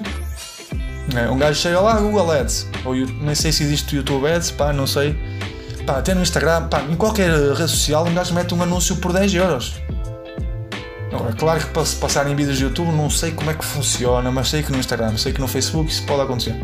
É, 1.16 1.30
um 1.30 1.38
gajo 1.38 1.60
chega 1.60 1.80
lá, 1.80 2.00
Google 2.00 2.32
Ads, 2.32 2.68
ou 2.84 2.96
nem 2.96 3.36
sei 3.36 3.52
se 3.52 3.64
existe 3.64 3.96
YouTube 3.96 4.28
Ads, 4.28 4.52
pá, 4.52 4.74
não 4.74 4.88
sei. 4.88 5.16
Pá, 5.86 6.00
até 6.00 6.14
no 6.14 6.22
Instagram, 6.22 6.68
pá, 6.68 6.82
em 6.82 6.96
qualquer 6.96 7.30
rede 7.30 7.70
social, 7.70 8.06
um 8.06 8.14
gajo 8.14 8.34
mete 8.34 8.54
um 8.54 8.62
anúncio 8.62 8.96
por 8.98 9.14
10 9.14 9.34
euros. 9.36 9.76
Agora, 11.12 11.34
claro 11.34 11.60
que 11.60 11.68
para 11.68 11.86
se 11.86 11.96
passar 11.96 12.30
em 12.30 12.36
vídeos 12.36 12.58
de 12.58 12.64
YouTube, 12.64 12.92
não 12.92 13.10
sei 13.10 13.32
como 13.32 13.50
é 13.50 13.54
que 13.54 13.64
funciona, 13.64 14.30
mas 14.32 14.50
sei 14.50 14.62
que 14.62 14.72
no 14.72 14.78
Instagram, 14.78 15.16
sei 15.18 15.32
que 15.32 15.40
no 15.40 15.48
Facebook 15.48 15.90
isso 15.90 16.04
pode 16.04 16.22
acontecer. 16.22 16.56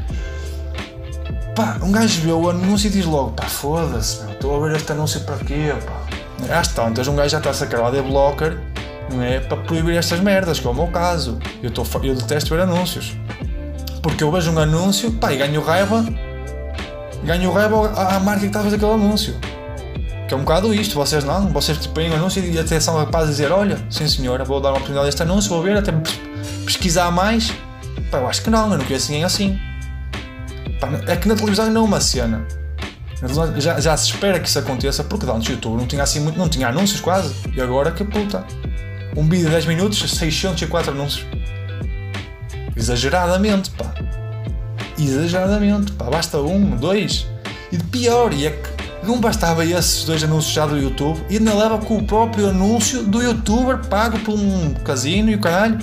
Pá, 1.55 1.77
um 1.81 1.91
gajo 1.91 2.21
vê 2.21 2.31
o 2.31 2.49
anúncio 2.49 2.87
e 2.87 2.89
diz 2.89 3.05
logo, 3.05 3.31
pá, 3.31 3.43
foda-se, 3.43 4.23
estou 4.31 4.55
a 4.55 4.67
ver 4.67 4.75
este 4.75 4.91
anúncio 4.91 5.21
para 5.21 5.37
quê, 5.37 5.73
pá. 5.85 6.57
Às 6.59 6.67
tantas, 6.69 7.07
um 7.07 7.15
gajo 7.15 7.29
já 7.29 7.37
está 7.37 7.79
lá 7.79 7.89
de 7.89 8.01
blocker, 8.01 8.57
não 9.11 9.21
é? 9.21 9.39
Para 9.39 9.57
proibir 9.57 9.95
estas 9.95 10.19
merdas, 10.19 10.59
como 10.59 10.79
é 10.79 10.83
o 10.83 10.85
meu 10.85 10.93
caso. 10.93 11.39
Eu, 11.61 11.71
tô, 11.71 11.83
eu 12.03 12.15
detesto 12.15 12.49
ver 12.53 12.63
anúncios. 12.63 13.15
Porque 14.01 14.23
eu 14.23 14.31
vejo 14.31 14.51
um 14.51 14.59
anúncio, 14.59 15.11
pá, 15.13 15.31
e 15.31 15.37
ganho 15.37 15.61
raiva. 15.61 16.05
Ganho 17.23 17.51
raiva 17.53 17.93
à 17.95 18.19
marca 18.19 18.41
que 18.41 18.47
está 18.47 18.59
a 18.59 18.63
fazer 18.63 18.75
aquele 18.75 18.91
anúncio. 18.91 19.35
Que 20.33 20.35
é 20.35 20.39
um 20.39 20.45
bocado 20.45 20.73
isto, 20.73 20.95
vocês 20.95 21.23
não, 21.23 21.47
vocês 21.49 21.77
tipo, 21.77 21.93
põem 21.93 22.09
um 22.09 22.15
anúncio 22.15 22.43
e 22.43 22.57
até 22.57 22.79
são 22.79 22.97
capazes 23.05 23.35
de 23.35 23.43
dizer, 23.43 23.51
olha, 23.51 23.77
sim 23.87 24.07
senhora, 24.07 24.43
vou 24.43 24.59
dar 24.59 24.69
uma 24.69 24.77
oportunidade 24.77 25.05
a 25.05 25.09
este 25.09 25.21
anúncio, 25.21 25.47
vou 25.47 25.61
ver, 25.61 25.77
até 25.77 25.93
pesquisar 26.65 27.11
mais. 27.11 27.53
Pá, 28.09 28.17
eu 28.17 28.27
acho 28.27 28.41
que 28.41 28.49
não, 28.49 28.71
eu 28.71 28.79
não 28.79 28.83
conheço 28.83 29.11
ninguém 29.11 29.25
assim. 29.25 29.59
Pá, 30.79 30.89
é 31.05 31.15
que 31.15 31.27
na 31.27 31.35
televisão 31.35 31.69
não 31.69 31.81
é 31.81 31.85
uma 31.85 32.01
cena. 32.01 32.47
Já, 33.59 33.79
já 33.79 33.95
se 33.95 34.05
espera 34.09 34.39
que 34.39 34.49
isso 34.49 34.57
aconteça, 34.57 35.03
porque 35.03 35.29
antes 35.29 35.49
o 35.49 35.51
YouTube 35.51 35.77
não 35.77 35.85
tinha 35.85 36.01
assim 36.01 36.19
muito, 36.19 36.39
não 36.39 36.49
tinha 36.49 36.67
anúncios 36.67 36.99
quase. 36.99 37.31
E 37.55 37.61
agora 37.61 37.91
que 37.91 38.03
puta. 38.03 38.43
Um 39.15 39.29
vídeo 39.29 39.45
de 39.45 39.51
10 39.51 39.67
minutos, 39.67 39.99
604 39.99 40.93
anúncios. 40.93 41.27
Exageradamente, 42.75 43.69
pá. 43.69 43.93
Exageradamente, 44.97 45.91
pá. 45.91 46.05
Basta 46.05 46.39
um, 46.39 46.71
dois. 46.75 47.27
E 47.71 47.77
de 47.77 47.83
pior, 47.83 48.33
e 48.33 48.47
é 48.47 48.49
que 48.49 48.72
não 49.07 49.19
bastava 49.19 49.65
esses 49.65 50.03
dois 50.05 50.23
anúncios 50.23 50.53
já 50.53 50.65
do 50.65 50.77
YouTube, 50.77 51.21
e 51.29 51.37
ainda 51.37 51.53
leva 51.53 51.77
com 51.77 51.97
o 51.97 52.03
próprio 52.03 52.49
anúncio 52.49 53.03
do 53.03 53.21
youtuber 53.21 53.79
pago 53.87 54.19
por 54.19 54.33
um 54.33 54.73
casino 54.85 55.29
e 55.29 55.35
o 55.35 55.39
caralho. 55.39 55.79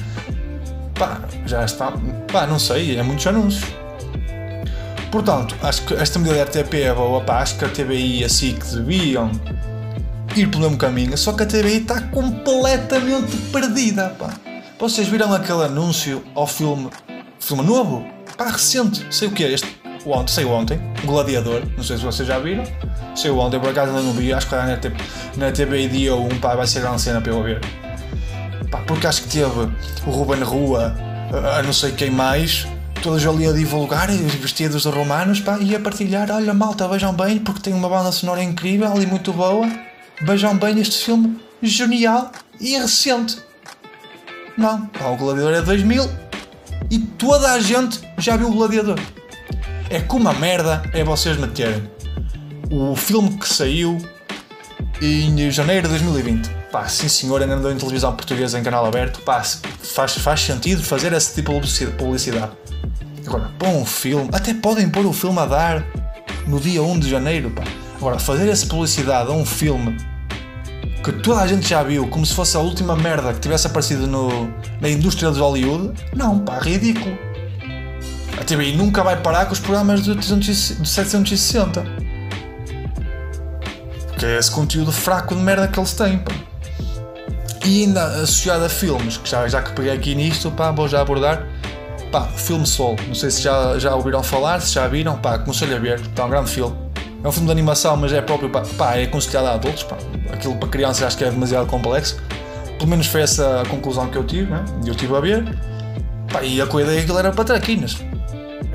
Pá, 0.94 1.20
já 1.46 1.64
está. 1.64 1.92
Pá, 2.30 2.46
não 2.46 2.58
sei, 2.58 2.98
é 2.98 3.02
muitos 3.02 3.26
anúncios. 3.26 3.64
Portanto, 5.10 5.56
acho 5.62 5.82
que 5.82 5.94
esta 5.94 6.18
medida 6.18 6.36
da 6.36 6.44
RTP 6.44 6.74
é 6.74 6.94
boa, 6.94 7.20
pá, 7.20 7.40
acho 7.40 7.56
que 7.58 7.64
a 7.64 7.68
TBI 7.68 8.20
e 8.20 8.24
a 8.24 8.28
SIC 8.28 8.64
deviam 8.74 9.30
ir 10.36 10.48
pelo 10.48 10.62
mesmo 10.62 10.76
caminho, 10.76 11.18
só 11.18 11.32
que 11.32 11.42
a 11.42 11.46
TBI 11.46 11.78
está 11.78 12.00
completamente 12.00 13.36
perdida, 13.52 14.10
pá. 14.10 14.30
Vocês 14.78 15.08
viram 15.08 15.34
aquele 15.34 15.64
anúncio 15.64 16.22
ao 16.34 16.46
filme, 16.46 16.88
filme 17.40 17.64
novo? 17.64 18.06
Pá, 18.36 18.50
recente, 18.50 19.04
sei 19.10 19.28
o 19.28 19.32
que 19.32 19.44
é 19.44 19.52
este. 19.52 19.80
Ontem, 20.06 20.32
saiu 20.32 20.50
ontem, 20.50 20.80
Gladiador, 21.04 21.62
não 21.76 21.84
sei 21.84 21.98
se 21.98 22.04
vocês 22.04 22.26
já 22.26 22.38
viram. 22.38 22.64
Saiu 23.20 23.38
ontem, 23.38 23.60
por 23.60 23.68
acaso 23.68 23.90
ainda 23.90 24.02
não 24.02 24.14
vi, 24.14 24.32
acho 24.32 24.48
que 24.48 24.54
na, 24.54 24.78
TV, 24.78 24.96
na 25.36 25.52
TVI 25.52 26.08
ou 26.08 26.24
um 26.24 26.40
pá, 26.40 26.54
vai 26.54 26.66
ser 26.66 26.80
grande 26.80 27.02
cena 27.02 27.20
para 27.20 27.30
eu 27.30 27.42
ver. 27.42 27.60
Pá, 28.70 28.78
porque 28.86 29.06
acho 29.06 29.24
que 29.24 29.28
teve 29.28 29.68
o 30.06 30.10
Ruben 30.10 30.42
Rua, 30.42 30.96
a 31.54 31.62
não 31.62 31.72
sei 31.72 31.92
quem 31.92 32.10
mais, 32.10 32.66
todos 33.02 33.26
ali 33.26 33.46
a 33.46 33.52
divulgar, 33.52 34.08
vestidos 34.08 34.84
de 34.84 34.88
romanos, 34.88 35.38
pá, 35.38 35.58
e 35.60 35.76
a 35.76 35.80
partilhar, 35.80 36.30
olha 36.30 36.54
malta, 36.54 36.88
vejam 36.88 37.12
bem, 37.12 37.38
porque 37.38 37.60
tem 37.60 37.74
uma 37.74 37.90
banda 37.90 38.10
sonora 38.10 38.42
incrível 38.42 38.90
e 39.02 39.04
muito 39.04 39.34
boa, 39.34 39.68
vejam 40.22 40.56
bem 40.56 40.80
este 40.80 41.04
filme 41.04 41.38
genial 41.62 42.32
e 42.58 42.78
recente. 42.78 43.36
Não, 44.56 44.86
pá, 44.86 45.08
o 45.08 45.16
Gladiador 45.18 45.52
é 45.52 45.60
de 45.60 45.66
2000 45.66 46.10
e 46.90 46.98
toda 46.98 47.52
a 47.52 47.60
gente 47.60 48.00
já 48.16 48.34
viu 48.38 48.48
o 48.48 48.52
Gladiador. 48.52 48.98
É 49.90 50.00
como 50.00 50.26
a 50.26 50.32
merda 50.32 50.82
é 50.94 51.04
vocês 51.04 51.36
meterem 51.36 51.99
o 52.70 52.94
filme 52.94 53.30
que 53.36 53.48
saiu 53.48 53.98
em 55.02 55.50
janeiro 55.50 55.88
de 55.88 55.94
2020. 55.94 56.48
Pá, 56.70 56.86
sim 56.88 57.08
senhor, 57.08 57.42
ainda 57.42 57.54
andou 57.54 57.72
em 57.72 57.76
televisão 57.76 58.14
portuguesa 58.14 58.58
em 58.58 58.62
canal 58.62 58.86
aberto. 58.86 59.20
Pá, 59.22 59.42
faz, 59.42 60.14
faz 60.14 60.40
sentido 60.40 60.82
fazer 60.82 61.12
esse 61.12 61.34
tipo 61.34 61.58
de 61.60 61.86
publicidade. 61.88 62.52
Agora, 63.26 63.50
pôr 63.58 63.68
um 63.68 63.84
filme, 63.84 64.30
até 64.32 64.54
podem 64.54 64.88
pôr 64.88 65.04
o 65.04 65.12
filme 65.12 65.38
a 65.40 65.46
dar 65.46 65.84
no 66.46 66.60
dia 66.60 66.82
1 66.82 67.00
de 67.00 67.10
janeiro, 67.10 67.50
pá. 67.50 67.62
Agora, 67.96 68.18
fazer 68.18 68.48
essa 68.48 68.66
publicidade 68.66 69.28
a 69.28 69.32
um 69.32 69.44
filme 69.44 69.96
que 71.02 71.12
toda 71.12 71.40
a 71.40 71.46
gente 71.46 71.68
já 71.68 71.82
viu, 71.82 72.06
como 72.08 72.24
se 72.24 72.34
fosse 72.34 72.56
a 72.56 72.60
última 72.60 72.94
merda 72.94 73.32
que 73.32 73.40
tivesse 73.40 73.66
aparecido 73.66 74.06
no, 74.06 74.52
na 74.80 74.88
indústria 74.88 75.30
de 75.32 75.40
Hollywood, 75.40 75.92
não, 76.14 76.38
pá, 76.40 76.58
ridículo. 76.60 77.18
A 78.38 78.44
TVI 78.44 78.76
nunca 78.76 79.02
vai 79.02 79.20
parar 79.20 79.46
com 79.46 79.52
os 79.52 79.60
programas 79.60 80.02
do, 80.02 80.22
760. 80.22 81.99
Porque 84.20 84.34
é 84.34 84.38
esse 84.38 84.50
conteúdo 84.50 84.92
fraco 84.92 85.34
de 85.34 85.40
merda 85.40 85.66
que 85.66 85.80
eles 85.80 85.94
têm, 85.94 86.18
pá. 86.18 86.30
E 87.64 87.84
ainda 87.84 88.04
associado 88.04 88.66
a 88.66 88.68
filmes, 88.68 89.16
que 89.16 89.26
já, 89.26 89.48
já 89.48 89.62
que 89.62 89.72
peguei 89.72 89.92
aqui 89.92 90.14
nisto, 90.14 90.50
pá, 90.50 90.70
vou 90.70 90.86
já 90.86 91.00
abordar. 91.00 91.46
Pá, 92.12 92.24
filme 92.24 92.66
Soul. 92.66 92.96
Não 93.08 93.14
sei 93.14 93.30
se 93.30 93.40
já, 93.40 93.78
já 93.78 93.94
ouviram 93.94 94.22
falar, 94.22 94.60
se 94.60 94.74
já 94.74 94.86
viram, 94.86 95.16
pá, 95.16 95.36
aconselho 95.36 95.74
a 95.74 95.78
ver, 95.78 96.00
está 96.00 96.26
um 96.26 96.28
grande 96.28 96.50
filme. 96.50 96.76
É 97.24 97.28
um 97.28 97.32
filme 97.32 97.46
de 97.46 97.52
animação, 97.52 97.96
mas 97.96 98.12
é 98.12 98.20
próprio, 98.20 98.50
pá, 98.50 98.62
pá 98.76 98.96
é 98.96 99.04
aconselhado 99.04 99.46
a 99.46 99.54
adultos, 99.54 99.84
pá. 99.84 99.96
Aquilo 100.30 100.54
para 100.56 100.68
crianças 100.68 101.02
acho 101.02 101.16
que 101.16 101.24
é 101.24 101.30
demasiado 101.30 101.66
complexo. 101.66 102.20
Pelo 102.76 102.90
menos 102.90 103.06
foi 103.06 103.22
essa 103.22 103.62
a 103.62 103.64
conclusão 103.64 104.06
que 104.08 104.18
eu 104.18 104.24
tive, 104.24 104.50
né? 104.50 104.62
Eu 104.84 104.94
tive 104.94 105.16
a 105.16 105.20
ver. 105.20 105.58
Pá, 106.30 106.42
e 106.42 106.60
a 106.60 106.66
coisa 106.66 106.92
é 106.92 106.96
que 106.96 107.00
aquilo 107.04 107.18
era 107.18 107.32
para 107.32 107.44
traquinas. 107.44 107.96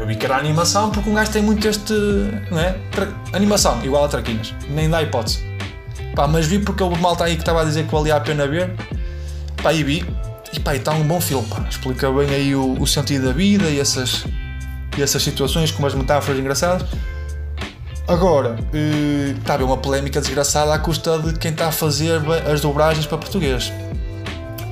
Eu 0.05 0.09
vi 0.09 0.15
que 0.17 0.25
era 0.25 0.37
animação 0.37 0.91
porque 0.91 1.09
um 1.09 1.15
gajo 1.15 1.31
tem 1.31 1.41
muito 1.41 1.67
este. 1.67 1.91
Não 2.51 2.59
é? 2.59 2.73
Tra... 2.91 3.07
Animação, 3.33 3.83
igual 3.83 4.05
a 4.05 4.07
traquinas. 4.07 4.53
Nem 4.69 4.87
dá 4.87 5.01
hipótese. 5.01 5.43
Pá, 6.15 6.27
mas 6.27 6.45
vi 6.45 6.59
porque 6.59 6.83
o 6.83 6.95
malta 6.97 7.23
aí 7.23 7.33
que 7.33 7.41
estava 7.41 7.63
a 7.63 7.65
dizer 7.65 7.87
que 7.87 7.91
valia 7.91 8.15
a 8.15 8.19
pena 8.19 8.47
ver. 8.47 8.71
Pá, 9.63 9.73
e 9.73 9.83
vi. 9.83 10.05
E 10.53 10.59
pá, 10.59 10.75
está 10.75 10.91
um 10.91 11.03
bom 11.03 11.19
filme, 11.19 11.47
pá. 11.47 11.65
Explica 11.67 12.11
bem 12.11 12.29
aí 12.29 12.55
o, 12.55 12.79
o 12.79 12.85
sentido 12.85 13.25
da 13.25 13.33
vida 13.33 13.67
e 13.67 13.79
essas, 13.79 14.27
e 14.95 15.01
essas 15.01 15.23
situações 15.23 15.71
com 15.71 15.79
umas 15.79 15.95
metáforas 15.95 16.39
engraçadas. 16.39 16.87
Agora, 18.07 18.57
está 19.35 19.55
uh, 19.55 19.61
a 19.63 19.65
uma 19.65 19.77
polémica 19.77 20.21
desgraçada 20.21 20.71
à 20.71 20.77
custa 20.77 21.17
de 21.17 21.33
quem 21.39 21.49
está 21.49 21.69
a 21.69 21.71
fazer 21.71 22.21
as 22.47 22.61
dobragens 22.61 23.07
para 23.07 23.17
português. 23.17 23.73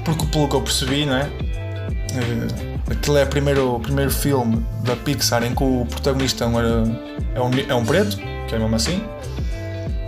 Porque, 0.06 0.28
pelo 0.28 0.48
que 0.48 0.56
eu 0.56 0.62
percebi, 0.62 1.08
não 1.08 1.16
é? 1.16 1.24
Uh, 1.24 2.73
aquele 2.90 3.20
é 3.20 3.24
o 3.24 3.28
primeiro, 3.28 3.80
primeiro 3.80 4.12
filme 4.12 4.66
da 4.84 4.96
Pixar 4.96 5.44
em 5.44 5.56
que 5.56 5.64
o 5.64 5.86
protagonista 5.90 6.44
é 6.44 6.48
um, 6.48 6.60
é 6.60 7.42
um, 7.42 7.52
é 7.70 7.76
um 7.76 7.86
preto, 7.86 8.18
que 8.48 8.56
é 8.56 8.60
mesmo 8.60 8.76
assim. 8.76 9.02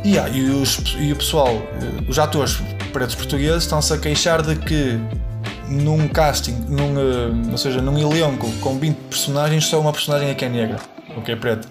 E, 0.04 0.20
ah, 0.20 0.30
e, 0.30 0.50
os, 0.50 0.96
e 1.00 1.12
o 1.12 1.16
pessoal, 1.16 1.56
uh, 1.56 2.10
os 2.10 2.20
atores 2.20 2.62
pretos 2.94 3.16
portugueses, 3.16 3.64
estão-se 3.64 3.92
a 3.92 3.98
queixar 3.98 4.42
de 4.42 4.56
que 4.56 5.00
num 5.68 6.08
casting, 6.08 6.66
num, 6.68 6.96
uh, 6.96 7.52
ou 7.52 7.58
seja, 7.58 7.82
num 7.82 7.98
elenco 7.98 8.52
com 8.62 8.78
20 8.78 8.96
personagens, 9.10 9.66
só 9.66 9.80
uma 9.80 9.92
personagem 9.92 10.30
é 10.30 10.36
que 10.36 10.46
é 10.46 10.50
negra, 10.50 10.78
ou 11.16 11.24
que 11.24 11.32
é 11.32 11.36
preta. 11.36 11.68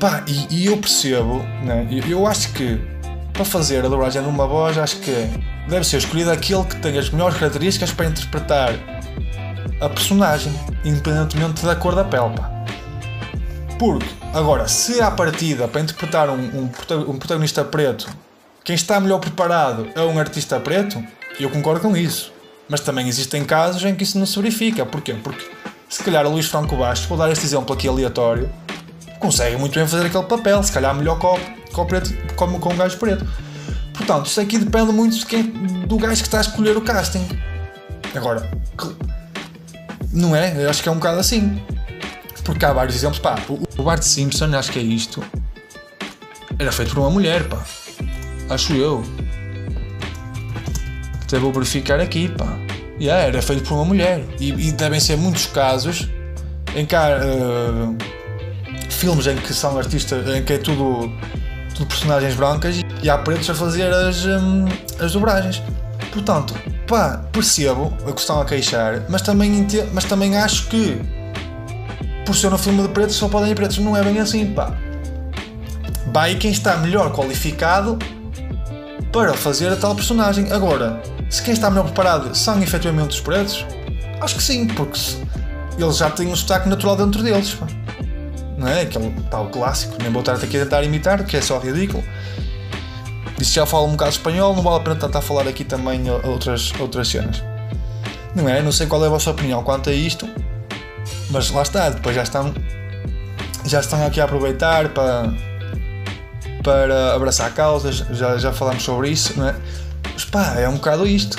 Pá, 0.00 0.24
e, 0.26 0.62
e 0.62 0.66
eu 0.66 0.76
percebo, 0.76 1.38
né? 1.62 1.86
eu, 1.90 2.04
eu 2.08 2.26
acho 2.26 2.52
que 2.52 2.80
para 3.32 3.44
fazer 3.44 3.84
a 3.84 3.88
dobragem 3.88 4.22
de 4.22 4.28
uma 4.28 4.46
voz, 4.46 4.76
acho 4.76 4.96
que 4.98 5.12
deve 5.68 5.84
ser 5.84 5.98
escolhido 5.98 6.30
aquele 6.30 6.64
que 6.64 6.76
tem 6.76 6.98
as 6.98 7.10
melhores 7.10 7.36
características 7.38 7.92
para 7.92 8.06
interpretar 8.06 8.74
a 9.80 9.88
personagem, 9.88 10.52
independentemente 10.84 11.64
da 11.64 11.74
cor 11.74 11.94
da 11.94 12.04
pele. 12.04 12.34
Pá. 12.36 12.50
Porque, 13.78 14.06
agora, 14.32 14.68
se 14.68 15.00
à 15.00 15.10
partida 15.10 15.66
para 15.66 15.80
interpretar 15.80 16.30
um, 16.30 16.34
um, 16.34 16.70
um 17.08 17.18
protagonista 17.18 17.64
preto, 17.64 18.08
quem 18.62 18.74
está 18.74 19.00
melhor 19.00 19.18
preparado 19.18 19.88
é 19.94 20.00
um 20.00 20.18
artista 20.18 20.58
preto, 20.60 21.02
eu 21.38 21.50
concordo 21.50 21.80
com 21.80 21.96
isso. 21.96 22.32
Mas 22.68 22.80
também 22.80 23.08
existem 23.08 23.44
casos 23.44 23.84
em 23.84 23.94
que 23.94 24.04
isso 24.04 24.18
não 24.18 24.24
se 24.24 24.36
verifica. 24.40 24.86
Porquê? 24.86 25.14
Porque 25.14 25.44
se 25.88 26.02
calhar 26.02 26.26
o 26.26 26.30
Luís 26.30 26.46
Franco 26.46 26.76
Bastos, 26.76 27.06
vou 27.08 27.18
dar 27.18 27.30
este 27.30 27.44
exemplo 27.44 27.74
aqui 27.74 27.86
aleatório, 27.86 28.50
consegue 29.18 29.56
muito 29.56 29.74
bem 29.74 29.86
fazer 29.86 30.06
aquele 30.06 30.24
papel, 30.24 30.62
se 30.62 30.72
calhar 30.72 30.94
melhor 30.94 31.18
com, 31.18 31.38
com, 31.72 31.86
preto, 31.86 32.14
com, 32.36 32.58
com 32.58 32.72
um 32.72 32.76
gajo 32.76 32.96
preto. 32.98 33.26
Portanto, 34.06 34.26
isso 34.26 34.40
aqui 34.40 34.58
depende 34.58 34.92
muito 34.92 35.16
de 35.16 35.24
quem, 35.24 35.42
do 35.86 35.96
gajo 35.96 36.20
que 36.20 36.28
está 36.28 36.38
a 36.38 36.40
escolher 36.42 36.76
o 36.76 36.80
casting. 36.82 37.26
Agora, 38.14 38.50
não 40.12 40.36
é? 40.36 40.62
Eu 40.62 40.68
acho 40.68 40.82
que 40.82 40.88
é 40.88 40.92
um 40.92 40.96
bocado 40.96 41.20
assim. 41.20 41.60
Porque 42.44 42.64
há 42.66 42.72
vários 42.72 42.94
exemplos. 42.94 43.18
Pá, 43.18 43.36
o 43.48 43.82
Bart 43.82 44.02
Simpson, 44.02 44.54
acho 44.54 44.70
que 44.70 44.78
é 44.78 44.82
isto. 44.82 45.24
Era 46.58 46.70
feito 46.70 46.92
por 46.94 47.00
uma 47.00 47.10
mulher, 47.10 47.48
pá. 47.48 47.64
Acho 48.50 48.74
eu. 48.74 49.02
Até 51.22 51.38
vou 51.38 51.50
verificar 51.50 51.98
aqui, 51.98 52.28
pá. 52.28 52.58
Yeah, 53.00 53.24
era 53.24 53.40
feito 53.40 53.64
por 53.64 53.74
uma 53.74 53.86
mulher. 53.86 54.22
E, 54.38 54.50
e 54.50 54.72
devem 54.72 55.00
ser 55.00 55.16
muitos 55.16 55.46
casos 55.46 56.10
em 56.76 56.84
que 56.84 56.94
há 56.94 57.18
uh, 57.18 57.96
filmes 58.90 59.26
em 59.26 59.36
que 59.36 59.54
são 59.54 59.78
artistas, 59.78 60.28
em 60.28 60.44
que 60.44 60.52
é 60.52 60.58
tudo, 60.58 61.10
tudo 61.74 61.86
personagens 61.86 62.34
brancas 62.34 62.76
e 63.02 63.10
há 63.10 63.18
pretos 63.18 63.50
a 63.50 63.54
fazer 63.54 63.92
as, 63.92 64.24
um, 64.24 64.66
as 64.98 65.12
dobragens. 65.12 65.62
Portanto, 66.12 66.54
pá, 66.86 67.20
percebo 67.32 67.92
a 68.06 68.12
questão 68.12 68.40
a 68.40 68.44
queixar, 68.44 69.02
mas 69.08 69.22
também, 69.22 69.66
mas 69.92 70.04
também 70.04 70.36
acho 70.36 70.68
que 70.68 71.00
por 72.24 72.34
ser 72.34 72.52
um 72.52 72.58
filme 72.58 72.82
de 72.82 72.88
pretos 72.88 73.16
só 73.16 73.28
podem 73.28 73.50
ir 73.50 73.54
pretos. 73.54 73.78
Não 73.78 73.96
é 73.96 74.02
bem 74.02 74.18
assim, 74.20 74.46
pá. 74.52 74.72
Vai 76.12 76.36
quem 76.36 76.52
está 76.52 76.76
melhor 76.76 77.12
qualificado 77.12 77.98
para 79.12 79.34
fazer 79.34 79.68
a 79.68 79.76
tal 79.76 79.94
personagem. 79.94 80.50
Agora, 80.52 81.02
se 81.28 81.42
quem 81.42 81.52
está 81.52 81.68
melhor 81.68 81.84
preparado 81.84 82.34
são 82.34 82.62
efetivamente 82.62 83.10
os 83.10 83.20
pretos, 83.20 83.66
acho 84.20 84.36
que 84.36 84.42
sim, 84.42 84.66
porque 84.68 84.98
eles 85.76 85.96
já 85.96 86.08
têm 86.10 86.28
um 86.28 86.36
sotaque 86.36 86.68
natural 86.68 86.96
dentro 86.96 87.22
deles. 87.22 87.54
Pá 87.54 87.83
não 88.64 88.70
é? 88.70 88.80
Aquele 88.80 89.10
tal 89.30 89.48
clássico, 89.50 89.94
nem 90.00 90.10
vou 90.10 90.20
estar 90.20 90.32
aqui 90.32 90.56
a 90.56 90.64
tentar 90.64 90.82
imitar, 90.82 91.22
que 91.24 91.36
é 91.36 91.42
só 91.42 91.58
ridículo. 91.58 92.02
E 93.38 93.44
se 93.44 93.52
já 93.52 93.66
falo 93.66 93.86
um 93.86 93.92
bocado 93.92 94.12
espanhol, 94.12 94.54
não 94.56 94.62
vale 94.62 94.76
a 94.76 94.80
pena 94.80 94.96
tentar 94.96 95.20
falar 95.20 95.46
aqui 95.46 95.64
também 95.64 96.10
outras, 96.10 96.72
outras 96.80 97.08
cenas. 97.08 97.42
Não 98.34 98.48
é? 98.48 98.62
Não 98.62 98.72
sei 98.72 98.86
qual 98.86 99.04
é 99.04 99.06
a 99.06 99.10
vossa 99.10 99.30
opinião 99.30 99.62
quanto 99.62 99.90
a 99.90 99.92
isto, 99.92 100.26
mas 101.30 101.50
lá 101.50 101.62
está, 101.62 101.90
depois 101.90 102.16
já 102.16 102.22
estão, 102.22 102.54
já 103.66 103.80
estão 103.80 104.04
aqui 104.06 104.20
a 104.20 104.24
aproveitar 104.24 104.88
para, 104.88 105.32
para 106.62 107.14
abraçar 107.14 107.52
causas, 107.52 107.98
já, 108.10 108.38
já 108.38 108.52
falamos 108.52 108.82
sobre 108.82 109.10
isso, 109.10 109.38
não 109.38 109.48
é? 109.48 109.54
Mas 110.12 110.24
pá, 110.24 110.54
é 110.58 110.68
um 110.68 110.74
bocado 110.74 111.06
isto. 111.06 111.36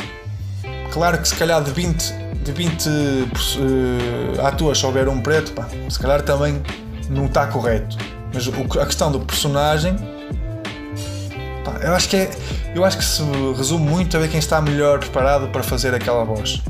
Claro 0.92 1.18
que 1.18 1.28
se 1.28 1.36
calhar 1.36 1.62
de 1.64 1.72
20, 1.72 2.14
de 2.44 2.52
20 2.52 2.88
uh, 2.88 4.46
atores 4.46 4.78
só 4.78 4.88
houver 4.88 5.10
um 5.10 5.22
preto, 5.22 5.52
pá, 5.54 5.68
se 5.90 6.00
calhar 6.00 6.22
também 6.22 6.62
não 7.10 7.26
está 7.26 7.48
correto. 7.48 7.98
Mas 8.34 8.48
a 8.48 8.86
questão 8.86 9.12
do 9.12 9.20
personagem, 9.20 9.96
pá, 11.64 11.80
eu 11.82 11.94
acho 11.94 12.10
que 12.10 12.18
é, 12.18 12.32
eu 12.74 12.84
acho 12.84 12.98
que 12.98 13.06
se 13.06 13.22
resume 13.56 13.88
muito 13.88 14.18
a 14.18 14.20
ver 14.20 14.30
quem 14.30 14.40
está 14.40 14.62
melhor 14.62 15.00
preparado 15.00 15.48
para 15.48 15.64
fazer 15.64 15.94
aquela 15.94 16.24
voz. 16.26 16.62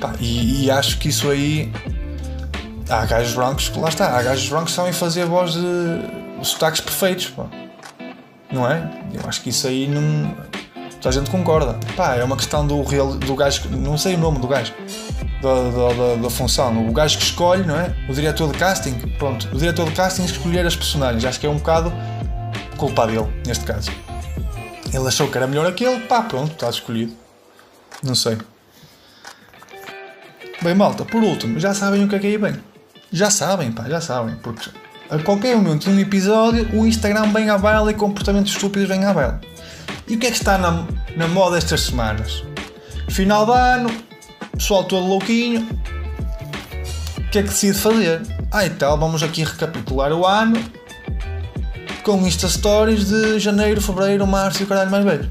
Pá, 0.00 0.14
e, 0.18 0.64
e, 0.64 0.70
acho 0.70 0.98
que 0.98 1.08
isso 1.08 1.30
aí 1.30 1.70
há 2.88 3.04
gajos 3.04 3.34
brancos, 3.34 3.70
lá 3.76 3.88
está, 3.88 4.18
há 4.18 4.22
gajos 4.22 4.48
brancos 4.48 4.70
que 4.70 4.76
sabem 4.76 4.92
fazer 4.92 5.26
voz 5.26 5.52
de 5.52 6.44
sotaques 6.44 6.80
perfeitos, 6.80 7.26
pá. 7.26 7.46
não 8.50 8.68
é? 8.68 8.90
Eu 9.12 9.28
acho 9.28 9.42
que 9.42 9.50
isso 9.50 9.66
aí 9.66 9.86
não. 9.86 10.34
Toda 11.00 11.08
a 11.08 11.12
gente 11.12 11.30
concorda. 11.30 11.78
Pá, 11.96 12.16
é 12.16 12.24
uma 12.24 12.36
questão 12.36 12.66
do, 12.66 12.82
real, 12.82 13.14
do 13.14 13.34
gajo, 13.34 13.68
não 13.70 13.96
sei 13.96 14.16
o 14.16 14.18
nome 14.18 14.38
do 14.38 14.48
gajo, 14.48 14.72
da, 15.40 15.70
da, 15.70 16.14
da, 16.22 16.30
função. 16.30 16.88
O 16.88 16.92
gajo 16.92 17.18
que 17.18 17.24
escolhe, 17.24 17.64
não 17.64 17.78
é? 17.78 17.94
O 18.08 18.12
diretor 18.12 18.52
de 18.52 18.58
casting, 18.58 18.98
pronto, 19.18 19.48
o 19.52 19.58
diretor 19.58 19.88
de 19.88 19.92
casting 19.92 20.24
escolher 20.24 20.66
as 20.66 20.76
personagens. 20.76 21.24
Acho 21.24 21.40
que 21.40 21.46
é 21.46 21.50
um 21.50 21.56
bocado 21.56 21.92
culpa 22.76 23.06
dele, 23.06 23.28
neste 23.46 23.64
caso. 23.64 23.90
Ele 24.92 25.06
achou 25.06 25.28
que 25.28 25.36
era 25.36 25.46
melhor 25.46 25.66
aquele, 25.66 26.00
pá, 26.00 26.22
pronto, 26.22 26.52
está 26.52 26.68
escolhido. 26.68 27.12
Não 28.02 28.14
sei. 28.14 28.38
Bem, 30.62 30.74
malta, 30.74 31.04
por 31.04 31.22
último, 31.22 31.58
já 31.58 31.72
sabem 31.72 32.04
o 32.04 32.08
que 32.08 32.16
é 32.16 32.18
que 32.18 32.34
é 32.34 32.38
bem. 32.38 32.56
Já 33.12 33.30
sabem, 33.30 33.72
pá, 33.72 33.88
já 33.88 34.00
sabem, 34.00 34.36
porque 34.36 34.70
a 35.10 35.18
qualquer 35.18 35.56
momento 35.56 35.84
de 35.84 35.90
um 35.90 35.98
episódio 35.98 36.68
o 36.72 36.86
Instagram 36.86 37.32
vem 37.32 37.50
à 37.50 37.58
baila 37.58 37.90
e 37.90 37.94
comportamentos 37.94 38.52
estúpidos 38.52 38.88
vêm 38.88 39.04
à 39.04 39.12
baila. 39.12 39.40
E 40.06 40.16
o 40.16 40.18
que 40.18 40.26
é 40.26 40.30
que 40.30 40.36
está 40.36 40.58
na, 40.58 40.86
na 41.16 41.28
moda 41.28 41.56
estas 41.56 41.82
semanas? 41.82 42.42
Final 43.08 43.46
de 43.46 43.52
ano, 43.52 43.90
pessoal 44.60 44.84
todo 44.84 45.06
louquinho. 45.06 45.66
O 47.16 47.30
que 47.30 47.38
é 47.38 47.42
que 47.42 47.48
decide 47.48 47.78
fazer? 47.78 48.20
Ah, 48.52 48.66
e 48.66 48.70
tal, 48.70 48.98
vamos 48.98 49.22
aqui 49.22 49.42
recapitular 49.42 50.12
o 50.12 50.26
ano 50.26 50.62
com 52.02 52.26
Insta 52.26 52.48
Stories 52.48 53.08
de 53.08 53.38
janeiro, 53.38 53.80
fevereiro, 53.80 54.26
março 54.26 54.62
e 54.62 54.64
o 54.64 54.66
caralho 54.66 54.90
mais 54.90 55.04
velho. 55.04 55.30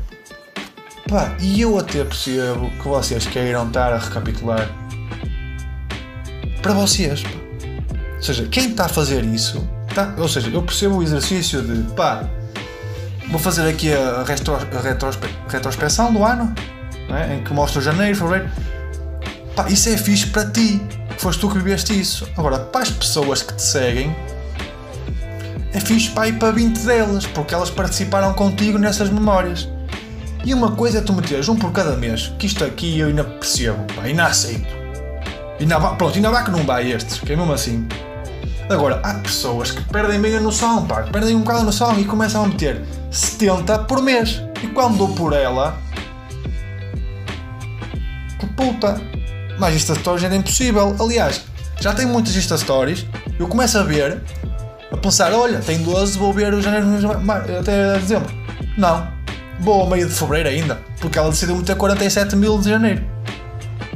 Pá, 1.07 1.35
e 1.39 1.61
eu 1.61 1.77
até 1.77 2.03
percebo 2.03 2.69
que 2.81 2.87
vocês 2.87 3.25
queiram 3.27 3.67
estar 3.67 3.93
a 3.93 3.97
recapitular 3.97 4.67
para 6.61 6.73
vocês. 6.73 7.23
Ou 8.15 8.21
seja, 8.21 8.47
quem 8.47 8.69
está 8.69 8.85
a 8.85 8.89
fazer 8.89 9.23
isso, 9.23 9.67
tá, 9.93 10.13
ou 10.17 10.27
seja, 10.27 10.49
eu 10.49 10.61
percebo 10.63 10.97
o 10.97 11.03
exercício 11.03 11.61
de 11.61 11.91
pá, 11.93 12.23
vou 13.29 13.39
fazer 13.39 13.67
aqui 13.67 13.93
a, 13.93 14.23
retro, 14.23 14.55
a 14.55 14.81
retrospe, 14.81 15.27
retrospeção 15.47 16.13
do 16.13 16.23
ano, 16.23 16.53
é? 17.09 17.35
em 17.35 17.43
que 17.43 17.53
mostra 17.53 17.81
janeiro, 17.81 18.15
fevereiro. 18.15 18.49
Pá, 19.59 19.69
isso 19.69 19.89
é 19.89 19.97
fixe 19.97 20.25
para 20.27 20.49
ti, 20.49 20.81
foste 21.17 21.41
tu 21.41 21.49
que 21.49 21.57
viveste 21.57 21.99
isso. 21.99 22.25
Agora, 22.37 22.59
para 22.59 22.79
as 22.79 22.89
pessoas 22.91 23.41
que 23.41 23.53
te 23.53 23.61
seguem, 23.61 24.15
é 25.73 25.81
fixe 25.81 26.09
para 26.11 26.29
ir 26.29 26.39
para 26.39 26.51
20 26.51 26.79
delas, 26.79 27.25
porque 27.25 27.53
elas 27.53 27.69
participaram 27.69 28.33
contigo 28.33 28.77
nessas 28.77 29.09
memórias. 29.09 29.67
E 30.45 30.53
uma 30.53 30.71
coisa 30.71 30.99
é 30.99 31.01
tu 31.01 31.11
meteres 31.11 31.49
um 31.49 31.57
por 31.57 31.73
cada 31.73 31.97
mês, 31.97 32.31
que 32.39 32.45
isto 32.45 32.63
aqui 32.63 32.99
eu 32.99 33.09
ainda 33.09 33.25
percebo, 33.25 33.83
pá, 33.93 34.03
ainda 34.03 34.27
aceito. 34.27 34.73
Ainda 35.59 35.77
vá, 35.77 35.89
pronto, 35.95 36.15
ainda 36.15 36.31
vá 36.31 36.41
que 36.41 36.51
não 36.51 36.63
vai 36.63 36.93
estes, 36.93 37.19
que 37.19 37.33
é 37.33 37.35
mesmo 37.35 37.51
assim. 37.51 37.85
Agora, 38.69 39.01
há 39.03 39.15
pessoas 39.15 39.71
que 39.71 39.83
perdem 39.91 40.21
bem 40.21 40.37
a 40.37 40.39
noção, 40.39 40.85
pá, 40.85 41.03
perdem 41.03 41.35
um 41.35 41.39
bocado 41.41 41.59
a 41.59 41.63
noção 41.63 41.99
e 41.99 42.05
começam 42.05 42.45
a 42.45 42.47
meter 42.47 42.81
70 43.11 43.79
por 43.79 44.01
mês. 44.01 44.41
E 44.63 44.67
quando 44.67 44.97
dou 44.97 45.09
por 45.09 45.33
ela, 45.33 45.77
que 48.39 48.45
puta, 48.45 49.18
mas 49.59 49.75
Insta 49.75 49.93
Stories 49.95 50.23
era 50.23 50.35
impossível. 50.35 50.95
Aliás, 50.99 51.43
já 51.79 51.93
tem 51.93 52.05
muitas 52.05 52.35
Insta 52.35 52.57
Stories, 52.57 53.05
eu 53.37 53.47
começo 53.47 53.77
a 53.77 53.83
ver, 53.83 54.21
a 54.91 54.97
pensar, 54.97 55.31
olha, 55.33 55.59
tem 55.59 55.83
12, 55.83 56.17
vou 56.17 56.33
ver 56.33 56.53
o 56.53 56.61
janeiro 56.61 56.87
até 57.59 57.99
dezembro. 57.99 58.33
Não, 58.77 59.07
vou 59.59 59.81
ao 59.81 59.89
meio 59.89 60.07
de 60.07 60.13
fevereiro 60.13 60.49
ainda, 60.49 60.79
porque 60.99 61.19
ela 61.19 61.29
decidiu 61.29 61.55
meter 61.55 61.75
47 61.75 62.35
mil 62.35 62.57
de 62.57 62.69
janeiro. 62.69 63.03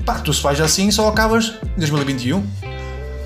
Pá, 0.06 0.16
tu 0.16 0.34
se 0.34 0.44
vais 0.44 0.60
assim 0.60 0.92
só 0.92 1.08
acabas 1.08 1.54
em 1.64 1.80
2021. 1.80 2.46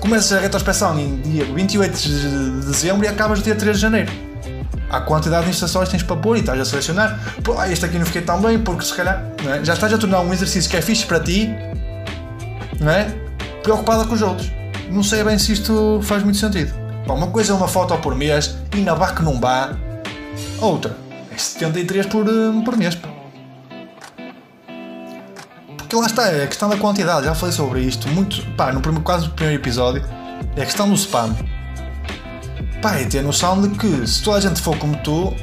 Começas 0.00 0.32
a 0.32 0.40
retrospecção 0.40 0.98
em 0.98 1.20
dia 1.22 1.44
28 1.44 1.98
de 1.98 2.66
dezembro 2.66 3.04
e 3.04 3.08
acabas 3.08 3.40
no 3.40 3.44
dia 3.44 3.56
3 3.56 3.76
de 3.76 3.82
janeiro. 3.82 4.12
A 4.88 5.00
quantidade 5.00 5.44
de 5.44 5.50
instalações 5.50 5.88
tens 5.88 6.02
para 6.02 6.16
pôr 6.16 6.36
e 6.36 6.40
estás 6.40 6.58
a 6.58 6.64
selecionar. 6.64 7.18
Pô, 7.42 7.58
ah, 7.58 7.70
este 7.70 7.84
aqui 7.84 7.98
não 7.98 8.06
fiquei 8.06 8.22
tão 8.22 8.40
bem 8.40 8.58
porque 8.58 8.84
se 8.84 8.94
calhar 8.94 9.22
é? 9.46 9.64
já 9.64 9.74
estás 9.74 9.92
a 9.92 9.98
tornar 9.98 10.20
um 10.20 10.32
exercício 10.32 10.70
que 10.70 10.76
é 10.76 10.80
fixe 10.80 11.04
para 11.04 11.20
ti, 11.20 11.50
não 12.80 12.90
é? 12.90 13.04
Preocupada 13.62 14.04
com 14.04 14.14
os 14.14 14.22
outros. 14.22 14.50
Não 14.90 15.02
sei 15.02 15.22
bem 15.22 15.38
se 15.38 15.52
isto 15.52 16.00
faz 16.02 16.22
muito 16.22 16.38
sentido. 16.38 16.72
Bom, 17.06 17.16
uma 17.16 17.28
coisa 17.28 17.52
é 17.52 17.54
uma 17.54 17.68
foto 17.68 17.96
por 17.98 18.14
mês 18.14 18.56
e 18.74 18.80
na 18.80 18.94
vá 18.94 19.12
que 19.12 19.22
não 19.22 19.40
vá. 19.40 19.76
Outra, 20.60 20.96
73 21.36 22.06
por, 22.06 22.26
eh, 22.26 22.64
por 22.64 22.76
mês. 22.76 22.96
Porque 25.76 25.96
lá 25.96 26.06
está, 26.06 26.28
é 26.28 26.44
a 26.44 26.46
questão 26.46 26.68
da 26.68 26.76
quantidade, 26.76 27.24
já 27.24 27.34
falei 27.34 27.54
sobre 27.54 27.80
isto, 27.80 28.08
muito, 28.08 28.44
pá, 28.56 28.70
no 28.72 28.80
primeiro, 28.80 29.02
quase 29.02 29.26
no 29.26 29.32
primeiro 29.32 29.62
episódio, 29.62 30.04
é 30.54 30.62
a 30.62 30.64
questão 30.66 30.86
do 30.86 30.94
spam. 30.94 31.34
Pá, 32.82 32.96
é 32.96 33.04
ter 33.04 33.22
noção 33.22 33.62
de 33.62 33.70
que 33.70 34.06
se 34.06 34.22
toda 34.22 34.36
a 34.36 34.40
gente 34.40 34.60
for 34.60 34.76
como 34.76 34.96
tu, 34.98 35.34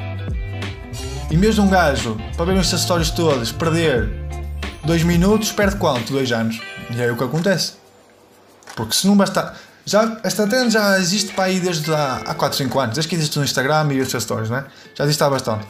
e 1.32 1.36
mesmo 1.36 1.66
um 1.66 1.70
gajo, 1.70 2.16
para 2.38 2.46
ver 2.46 2.58
estas 2.58 2.82
histórias 2.82 3.10
todas, 3.10 3.52
perder 3.52 4.08
2 4.84 5.02
minutos, 5.02 5.52
perde 5.52 5.78
quanto? 5.78 6.14
2 6.14 6.32
anos. 6.32 6.62
E 6.92 7.02
é 7.02 7.12
o 7.12 7.18
que 7.18 7.24
acontece. 7.24 7.74
Porque 8.76 8.94
se 8.94 9.08
não 9.08 9.16
basta. 9.16 9.54
Já, 9.86 10.18
esta 10.24 10.48
trend 10.48 10.72
já 10.72 10.98
existe 11.00 11.34
para 11.34 11.46
aí 11.46 11.60
desde 11.60 11.94
há, 11.94 12.16
há 12.26 12.34
4, 12.34 12.58
5 12.58 12.80
anos, 12.80 12.96
desde 12.96 13.10
que 13.10 13.16
existe 13.16 13.38
no 13.38 13.46
Instagram 13.46 13.94
e 13.94 14.02
estas 14.02 14.24
stories, 14.24 14.50
né? 14.50 14.66
Já 14.96 15.04
existe 15.04 15.24
há 15.24 15.30
bastante. 15.30 15.66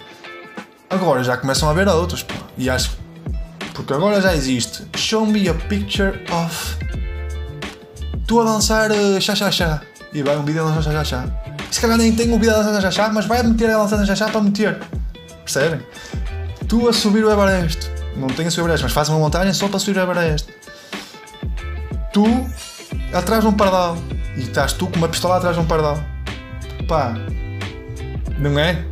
Agora 0.89 1.23
já 1.23 1.36
começam 1.36 1.69
a 1.69 1.73
ver 1.73 1.88
outros, 1.88 2.23
pô. 2.23 2.34
E 2.58 2.69
acho. 2.69 2.97
Porque 3.73 3.93
agora 3.93 4.21
já 4.21 4.34
existe. 4.34 4.88
Show 4.95 5.25
me 5.25 5.49
a 5.49 5.54
picture 5.54 6.23
of. 6.32 6.78
Tu 8.25 8.39
a 8.39 8.43
dançar 8.45 8.91
uh, 8.91 9.19
chá 9.19 9.36
chá 9.36 9.51
chá. 9.51 9.82
E 10.13 10.23
vai 10.23 10.38
um 10.38 10.45
vídeo 10.45 10.65
a 10.65 10.69
dançar 10.69 10.84
chá 10.84 10.91
chá 10.91 11.04
chá. 11.04 11.28
Se 11.69 11.82
calhar 11.82 11.97
nem 11.97 12.15
tem 12.15 12.32
um 12.32 12.39
vídeo 12.39 12.56
a 12.56 12.62
dançar 12.62 12.82
chá 12.84 12.91
chá, 12.91 13.10
mas 13.10 13.25
vai 13.25 13.43
meter 13.43 13.69
a 13.69 13.78
dançar 13.78 14.06
chá 14.06 14.15
chá 14.15 14.30
para 14.30 14.41
meter. 14.41 14.80
Percebem? 15.43 15.82
Tu 16.67 16.88
a 16.88 16.93
subir 16.93 17.25
o 17.25 17.32
Everest. 17.32 17.91
Não 18.15 18.28
tenho 18.28 18.47
a 18.47 18.51
subir 18.51 18.62
o 18.62 18.65
Everest, 18.67 18.84
mas 18.84 18.93
faz 18.93 19.10
uma 19.10 19.19
montagem 19.19 19.54
só 19.54 19.67
para 19.67 19.80
subir 19.80 19.99
o 19.99 20.01
Everest. 20.01 20.47
Tu 22.15 22.47
atrás 23.13 23.41
de 23.41 23.49
um 23.49 23.51
pardal. 23.51 23.97
E 24.38 24.43
estás 24.43 24.71
tu 24.71 24.88
com 24.88 24.95
uma 24.95 25.10
pistola 25.10 25.36
atrás 25.36 25.58
de 25.58 25.62
um 25.62 25.65
pardal. 25.65 25.99
Pá. 26.88 27.13
Não 28.39 28.58
é? 28.58 28.86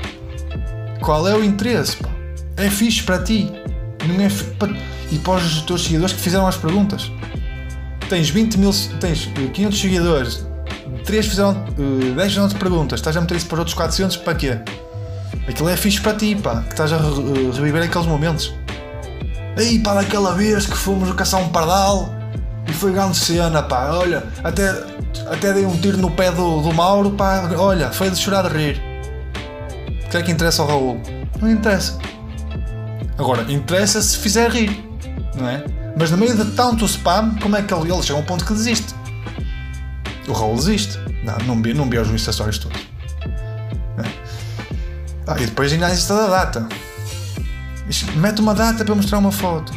Qual 1.00 1.26
é 1.26 1.34
o 1.34 1.42
interesse? 1.42 1.96
Pá? 1.96 2.10
É 2.58 2.70
fixe 2.70 3.02
para 3.02 3.24
ti. 3.24 3.50
Não 4.06 4.22
é 4.22 4.28
para... 4.60 4.74
E 5.10 5.18
para 5.20 5.36
os 5.36 5.62
teus 5.62 5.86
seguidores 5.86 6.14
que 6.14 6.20
fizeram 6.20 6.46
as 6.46 6.58
perguntas. 6.58 7.10
Tens 8.10 8.30
20 8.30 8.58
mil. 8.58 8.72
Tens 9.00 9.30
500 9.54 9.80
seguidores. 9.80 10.46
3 11.06 11.26
fizeram. 11.26 11.54
10 12.18 12.28
fizeram 12.28 12.50
perguntas. 12.50 13.00
Estás 13.00 13.16
a 13.16 13.22
meter 13.22 13.38
isso 13.38 13.46
para 13.46 13.56
os 13.56 13.60
outros 13.60 13.74
400 13.78 14.18
para 14.18 14.36
quê? 14.36 14.60
Aquilo 15.48 15.70
é 15.70 15.78
fixe 15.78 16.02
para 16.02 16.18
ti, 16.18 16.36
pá. 16.36 16.62
Que 16.64 16.72
estás 16.72 16.92
a 16.92 16.98
reviver 16.98 17.84
aqueles 17.84 18.06
momentos. 18.06 18.54
Ei, 19.56 19.80
pá, 19.80 19.94
daquela 19.94 20.36
vez 20.36 20.66
que 20.66 20.76
fomos 20.76 21.10
caçar 21.14 21.40
um 21.40 21.48
pardal 21.48 22.22
e 22.74 22.78
foi 22.78 22.92
grande 22.92 23.18
cena, 23.18 23.62
pá. 23.62 23.92
Olha, 23.92 24.24
até, 24.44 24.70
até 25.30 25.54
dei 25.54 25.66
um 25.66 25.78
tiro 25.78 25.98
no 25.98 26.12
pé 26.12 26.32
do, 26.32 26.62
do 26.62 26.74
Mauro, 26.74 27.12
pá. 27.12 27.50
Olha, 27.58 27.92
foi 27.92 28.10
de 28.10 28.18
chorar 28.18 28.50
de 28.50 28.58
rir 28.58 28.94
que 30.14 30.18
é 30.18 30.22
que 30.22 30.32
interessa 30.32 30.62
ao 30.62 30.68
Raul? 30.68 31.02
Não 31.42 31.50
interessa. 31.50 31.98
Agora, 33.18 33.52
interessa 33.52 34.00
se 34.00 34.16
fizer 34.20 34.48
rir, 34.52 34.88
não 35.36 35.50
é? 35.50 35.66
Mas 35.98 36.12
no 36.12 36.18
meio 36.18 36.38
de 36.38 36.52
tanto 36.52 36.86
spam, 36.86 37.36
como 37.42 37.56
é 37.56 37.64
que 37.64 37.74
ele, 37.74 37.92
ele 37.92 38.04
chega 38.04 38.20
a 38.20 38.22
um 38.22 38.24
ponto 38.24 38.46
que 38.46 38.54
desiste? 38.54 38.94
O 40.28 40.34
Raul 40.34 40.56
desiste. 40.56 41.00
Não, 41.24 41.36
não, 41.48 41.62
vi, 41.64 41.74
não 41.74 41.90
vi 41.90 41.98
os 41.98 42.22
Stories 42.22 42.60
todos. 42.60 42.80
É. 43.98 44.12
Ah, 45.26 45.36
e 45.40 45.48
depois 45.48 45.74
ainda 45.74 45.90
existe 45.90 46.12
a 46.12 46.28
data. 46.28 46.68
Mete 48.16 48.40
uma 48.40 48.54
data 48.54 48.86
para 48.86 48.94
mostrar 48.94 49.18
uma 49.18 49.32
foto. 49.32 49.74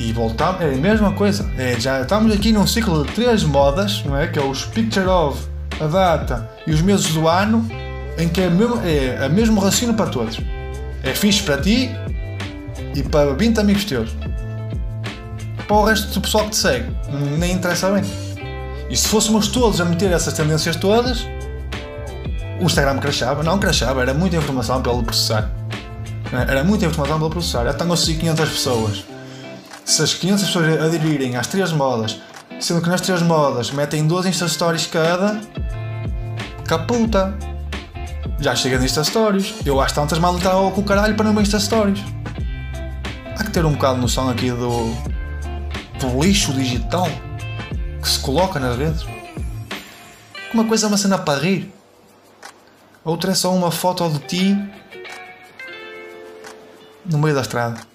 E 0.00 0.14
voltamos, 0.14 0.62
é 0.62 0.64
a 0.64 0.78
mesma 0.78 1.12
coisa. 1.12 1.46
É, 1.58 1.78
já 1.78 2.00
estamos 2.00 2.32
aqui 2.32 2.52
num 2.52 2.66
ciclo 2.66 3.04
de 3.04 3.12
três 3.12 3.44
modas, 3.44 4.02
não 4.02 4.16
é? 4.16 4.26
Que 4.26 4.38
é 4.38 4.42
os 4.42 4.64
Picture 4.64 5.06
of, 5.06 5.46
a 5.78 5.86
data 5.86 6.50
e 6.66 6.72
os 6.72 6.80
meses 6.80 7.12
do 7.12 7.28
ano 7.28 7.68
em 8.16 8.26
que 8.26 8.40
é, 8.40 8.48
mesmo, 8.48 8.80
é 8.82 9.22
a 9.22 9.28
mesmo 9.28 9.60
raciocínio 9.60 9.94
para 9.94 10.06
todos. 10.06 10.40
É 11.02 11.14
fixe 11.14 11.42
para 11.42 11.60
ti 11.60 11.90
e 12.94 13.02
para 13.02 13.34
20 13.34 13.60
amigos 13.60 13.84
teus. 13.84 14.10
Para 15.68 15.76
o 15.76 15.84
resto 15.84 16.14
do 16.14 16.22
pessoal 16.22 16.44
que 16.44 16.50
te 16.50 16.56
segue, 16.56 16.90
nem 17.38 17.52
interessa 17.52 17.90
bem. 17.90 18.02
E 18.88 18.96
se 18.96 19.06
fôssemos 19.06 19.48
todos 19.48 19.82
a 19.82 19.84
meter 19.84 20.10
essas 20.12 20.32
tendências 20.32 20.76
todas, 20.76 21.26
o 22.58 22.64
Instagram 22.64 22.96
crashava. 23.00 23.42
Não 23.42 23.58
crashava, 23.58 24.00
era 24.00 24.14
muita 24.14 24.36
informação 24.36 24.80
para 24.80 24.92
ele 24.92 25.02
processar. 25.02 25.50
Era 26.32 26.64
muita 26.64 26.86
informação 26.86 27.18
para 27.18 27.26
ele 27.26 27.34
processar. 27.34 27.66
Estão 27.66 27.92
assim 27.92 28.16
500 28.16 28.48
pessoas. 28.48 29.19
Se 29.90 30.02
as 30.02 30.14
500 30.14 30.44
pessoas 30.44 30.80
aderirem 30.80 31.34
às 31.34 31.48
três 31.48 31.72
modas, 31.72 32.20
sendo 32.60 32.80
que 32.80 32.88
nas 32.88 33.00
três 33.00 33.20
modas 33.22 33.72
metem 33.72 34.06
duas 34.06 34.24
Insta 34.24 34.46
Stories 34.46 34.86
cada, 34.86 35.40
caputa 36.64 37.36
já 38.38 38.54
chega 38.54 38.78
no 38.78 38.84
Insta 38.84 39.02
Stories. 39.02 39.52
Eu 39.66 39.80
às 39.80 39.90
tantas 39.90 40.20
mal 40.20 40.36
estava 40.36 40.70
com 40.70 40.80
o 40.80 40.84
caralho 40.84 41.16
para 41.16 41.32
no 41.32 41.40
Insta 41.40 41.58
Stories. 41.58 41.98
Há 43.36 43.42
que 43.42 43.50
ter 43.50 43.64
um 43.64 43.72
bocado 43.72 43.96
de 43.96 44.02
noção 44.02 44.30
aqui 44.30 44.52
do, 44.52 44.94
do 45.98 46.22
lixo 46.22 46.52
digital 46.52 47.08
que 48.00 48.08
se 48.08 48.20
coloca 48.20 48.60
nas 48.60 48.78
redes. 48.78 49.04
Uma 50.54 50.64
coisa 50.66 50.86
é 50.86 50.88
uma 50.88 50.98
cena 50.98 51.18
para 51.18 51.40
rir, 51.40 51.74
outra 53.04 53.32
é 53.32 53.34
só 53.34 53.52
uma 53.52 53.72
foto 53.72 54.08
de 54.08 54.18
ti 54.20 54.70
no 57.04 57.18
meio 57.18 57.34
da 57.34 57.40
estrada. 57.40 57.89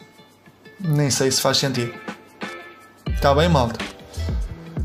Nem 0.80 1.10
sei 1.10 1.32
se 1.32 1.42
faz 1.42 1.58
sentido. 1.58 1.94
Está 3.08 3.34
bem, 3.34 3.50
malta? 3.50 3.84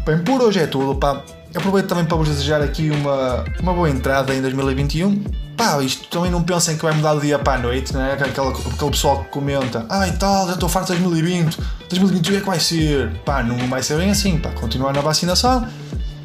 Bem, 0.05 0.19
por 0.19 0.41
hoje 0.43 0.61
é 0.61 0.67
tudo, 0.67 0.99
pá. 0.99 1.23
Aproveito 1.55 1.89
também 1.89 2.05
para 2.05 2.17
vos 2.17 2.29
desejar 2.29 2.63
aqui 2.63 2.91
uma, 2.91 3.45
uma 3.61 3.75
boa 3.75 3.91
entrada 3.91 4.35
em 4.35 4.41
2021 4.41 5.25
pá, 5.61 5.83
isto 5.83 6.09
também 6.09 6.31
não 6.31 6.43
pensem 6.43 6.75
que 6.75 6.83
vai 6.83 6.95
mudar 6.95 7.13
do 7.13 7.21
dia 7.21 7.39
para 7.39 7.59
a 7.59 7.59
noite, 7.59 7.93
não 7.93 8.01
é? 8.01 8.15
Aquele, 8.15 8.91
pessoal 8.91 9.25
que 9.25 9.29
comenta, 9.29 9.85
ah 9.91 10.09
e 10.09 10.13
tal, 10.13 10.47
já 10.47 10.55
estou 10.55 10.71
farto 10.71 10.95
de 10.95 10.99
2020, 11.01 11.59
2021 11.87 12.37
é 12.37 12.41
que 12.41 12.47
vai 12.47 12.59
ser. 12.59 13.13
Pá, 13.27 13.43
não 13.43 13.59
vai 13.69 13.83
ser 13.83 13.99
bem 13.99 14.11
assim, 14.11 14.39
pá, 14.39 14.49
continuar 14.53 14.95
na 14.95 15.03
vacinação. 15.03 15.69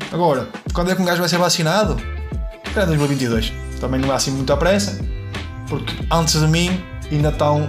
Agora, 0.10 0.47
quando 0.71 0.91
é 0.91 0.95
que 0.95 1.01
um 1.01 1.06
gajo 1.06 1.19
vai 1.19 1.28
ser 1.28 1.38
vacinado? 1.38 2.01
É 2.73 2.86
2022. 2.86 3.51
Também 3.82 3.99
não 3.99 4.10
há 4.10 4.15
assim 4.15 4.32
muita 4.32 4.56
pressa, 4.56 4.97
porque 5.67 5.93
antes 6.10 6.39
de 6.39 6.47
mim 6.47 6.82
ainda 7.12 7.28
estão 7.28 7.67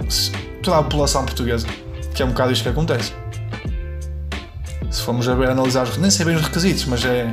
toda 0.63 0.77
a 0.77 0.83
população 0.83 1.25
portuguesa, 1.25 1.67
que 2.17 2.23
é 2.23 2.25
um 2.25 2.29
bocado 2.29 2.51
isto 2.51 2.63
que 2.63 2.69
acontece. 2.69 3.13
Se 4.89 5.03
formos 5.03 5.29
a 5.29 5.35
ver, 5.35 5.51
analisar, 5.51 5.87
nem 5.99 6.09
sei 6.09 6.25
bem 6.25 6.35
os 6.35 6.41
requisitos, 6.41 6.85
mas 6.85 7.05
é. 7.05 7.31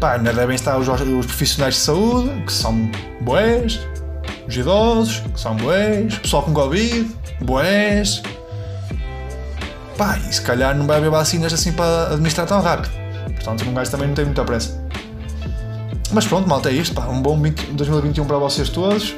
Pá, 0.00 0.14
ainda 0.14 0.32
devem 0.32 0.56
estar 0.56 0.76
os, 0.78 0.88
os 0.88 1.26
profissionais 1.26 1.74
de 1.74 1.80
saúde, 1.80 2.42
que 2.44 2.52
são 2.52 2.90
boés, 3.20 3.78
os 4.48 4.56
idosos, 4.56 5.20
que 5.20 5.40
são 5.40 5.54
boés, 5.56 6.16
o 6.16 6.20
pessoal 6.20 6.42
com 6.42 6.52
Covid, 6.52 7.08
boés. 7.42 8.20
Pá, 9.96 10.18
e 10.18 10.32
se 10.32 10.42
calhar 10.42 10.76
não 10.76 10.86
vai 10.86 10.96
haver 10.96 11.10
vacinas 11.10 11.52
assim 11.52 11.72
para 11.72 12.14
administrar 12.14 12.48
tão 12.48 12.60
rápido. 12.60 12.90
Portanto, 13.36 13.68
um 13.68 13.74
gajo 13.74 13.90
também 13.92 14.08
não 14.08 14.14
tem 14.14 14.24
muita 14.24 14.44
pressa. 14.44 14.82
Mas 16.10 16.26
pronto, 16.26 16.48
malta, 16.48 16.70
é 16.70 16.72
isto. 16.72 16.96
Pá, 16.96 17.06
um 17.06 17.22
bom 17.22 17.40
20 17.40 17.74
2021 17.74 18.24
para 18.24 18.38
vocês 18.38 18.70
todos. 18.70 19.14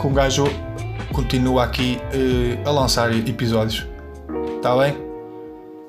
Que 0.00 0.06
um 0.06 0.14
gajo 0.14 0.46
continua 1.16 1.64
aqui 1.64 1.98
eh, 2.12 2.62
a 2.62 2.70
lançar 2.70 3.10
episódios. 3.10 3.86
Está 4.56 4.76
bem? 4.76 4.94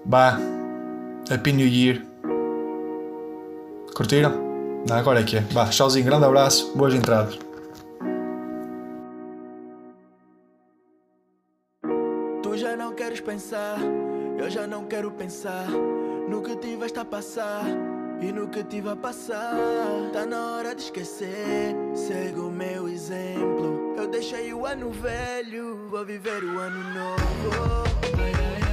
Bah, 0.06 0.40
Happy 1.30 1.52
New 1.52 1.68
Year. 1.68 2.02
Curtiram? 3.94 4.32
Não, 4.88 4.96
agora 4.96 5.20
é 5.20 5.24
que 5.24 5.36
é. 5.36 5.42
Bah, 5.52 5.66
tchauzinho, 5.66 6.06
grande 6.06 6.24
abraço, 6.24 6.72
boas 6.78 6.94
entradas. 6.94 7.38
Tu 12.42 12.58
já 12.58 12.78
não 12.78 12.94
queres 12.94 13.20
pensar, 13.20 13.78
eu 14.40 14.50
já 14.50 14.66
não 14.66 14.86
quero 14.86 15.12
pensar 15.12 15.68
no 16.30 16.42
que 16.42 16.56
tiveste 16.56 17.00
a 17.00 17.04
passar 17.04 17.66
e 18.22 18.32
no 18.32 18.48
que 18.48 18.64
tive 18.64 18.90
a 18.90 18.96
passar. 18.96 19.54
Tá 20.14 20.26
na 20.26 20.56
hora 20.56 20.74
de 20.76 20.82
esquecer, 20.84 21.76
segue 21.96 22.40
o 22.40 22.50
meu 22.50 22.88
exemplo. 22.88 23.96
Eu 23.98 24.08
deixei 24.08 24.54
o 24.54 24.66
ano 24.66 24.92
velho, 24.92 25.88
vou 25.90 26.06
viver 26.06 26.44
o 26.44 26.60
ano 26.60 26.84
novo. 26.94 27.84
Ai, 28.18 28.32
ai, 28.34 28.62
ai. 28.64 28.68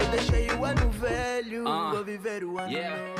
Eu 0.00 0.06
deixei 0.10 0.50
o 0.50 0.64
ano 0.64 0.90
velho, 0.90 1.68
Ah, 1.68 1.90
vou 1.94 2.04
viver 2.04 2.44
o 2.44 2.58
ano 2.58 2.70
novo. 2.72 3.19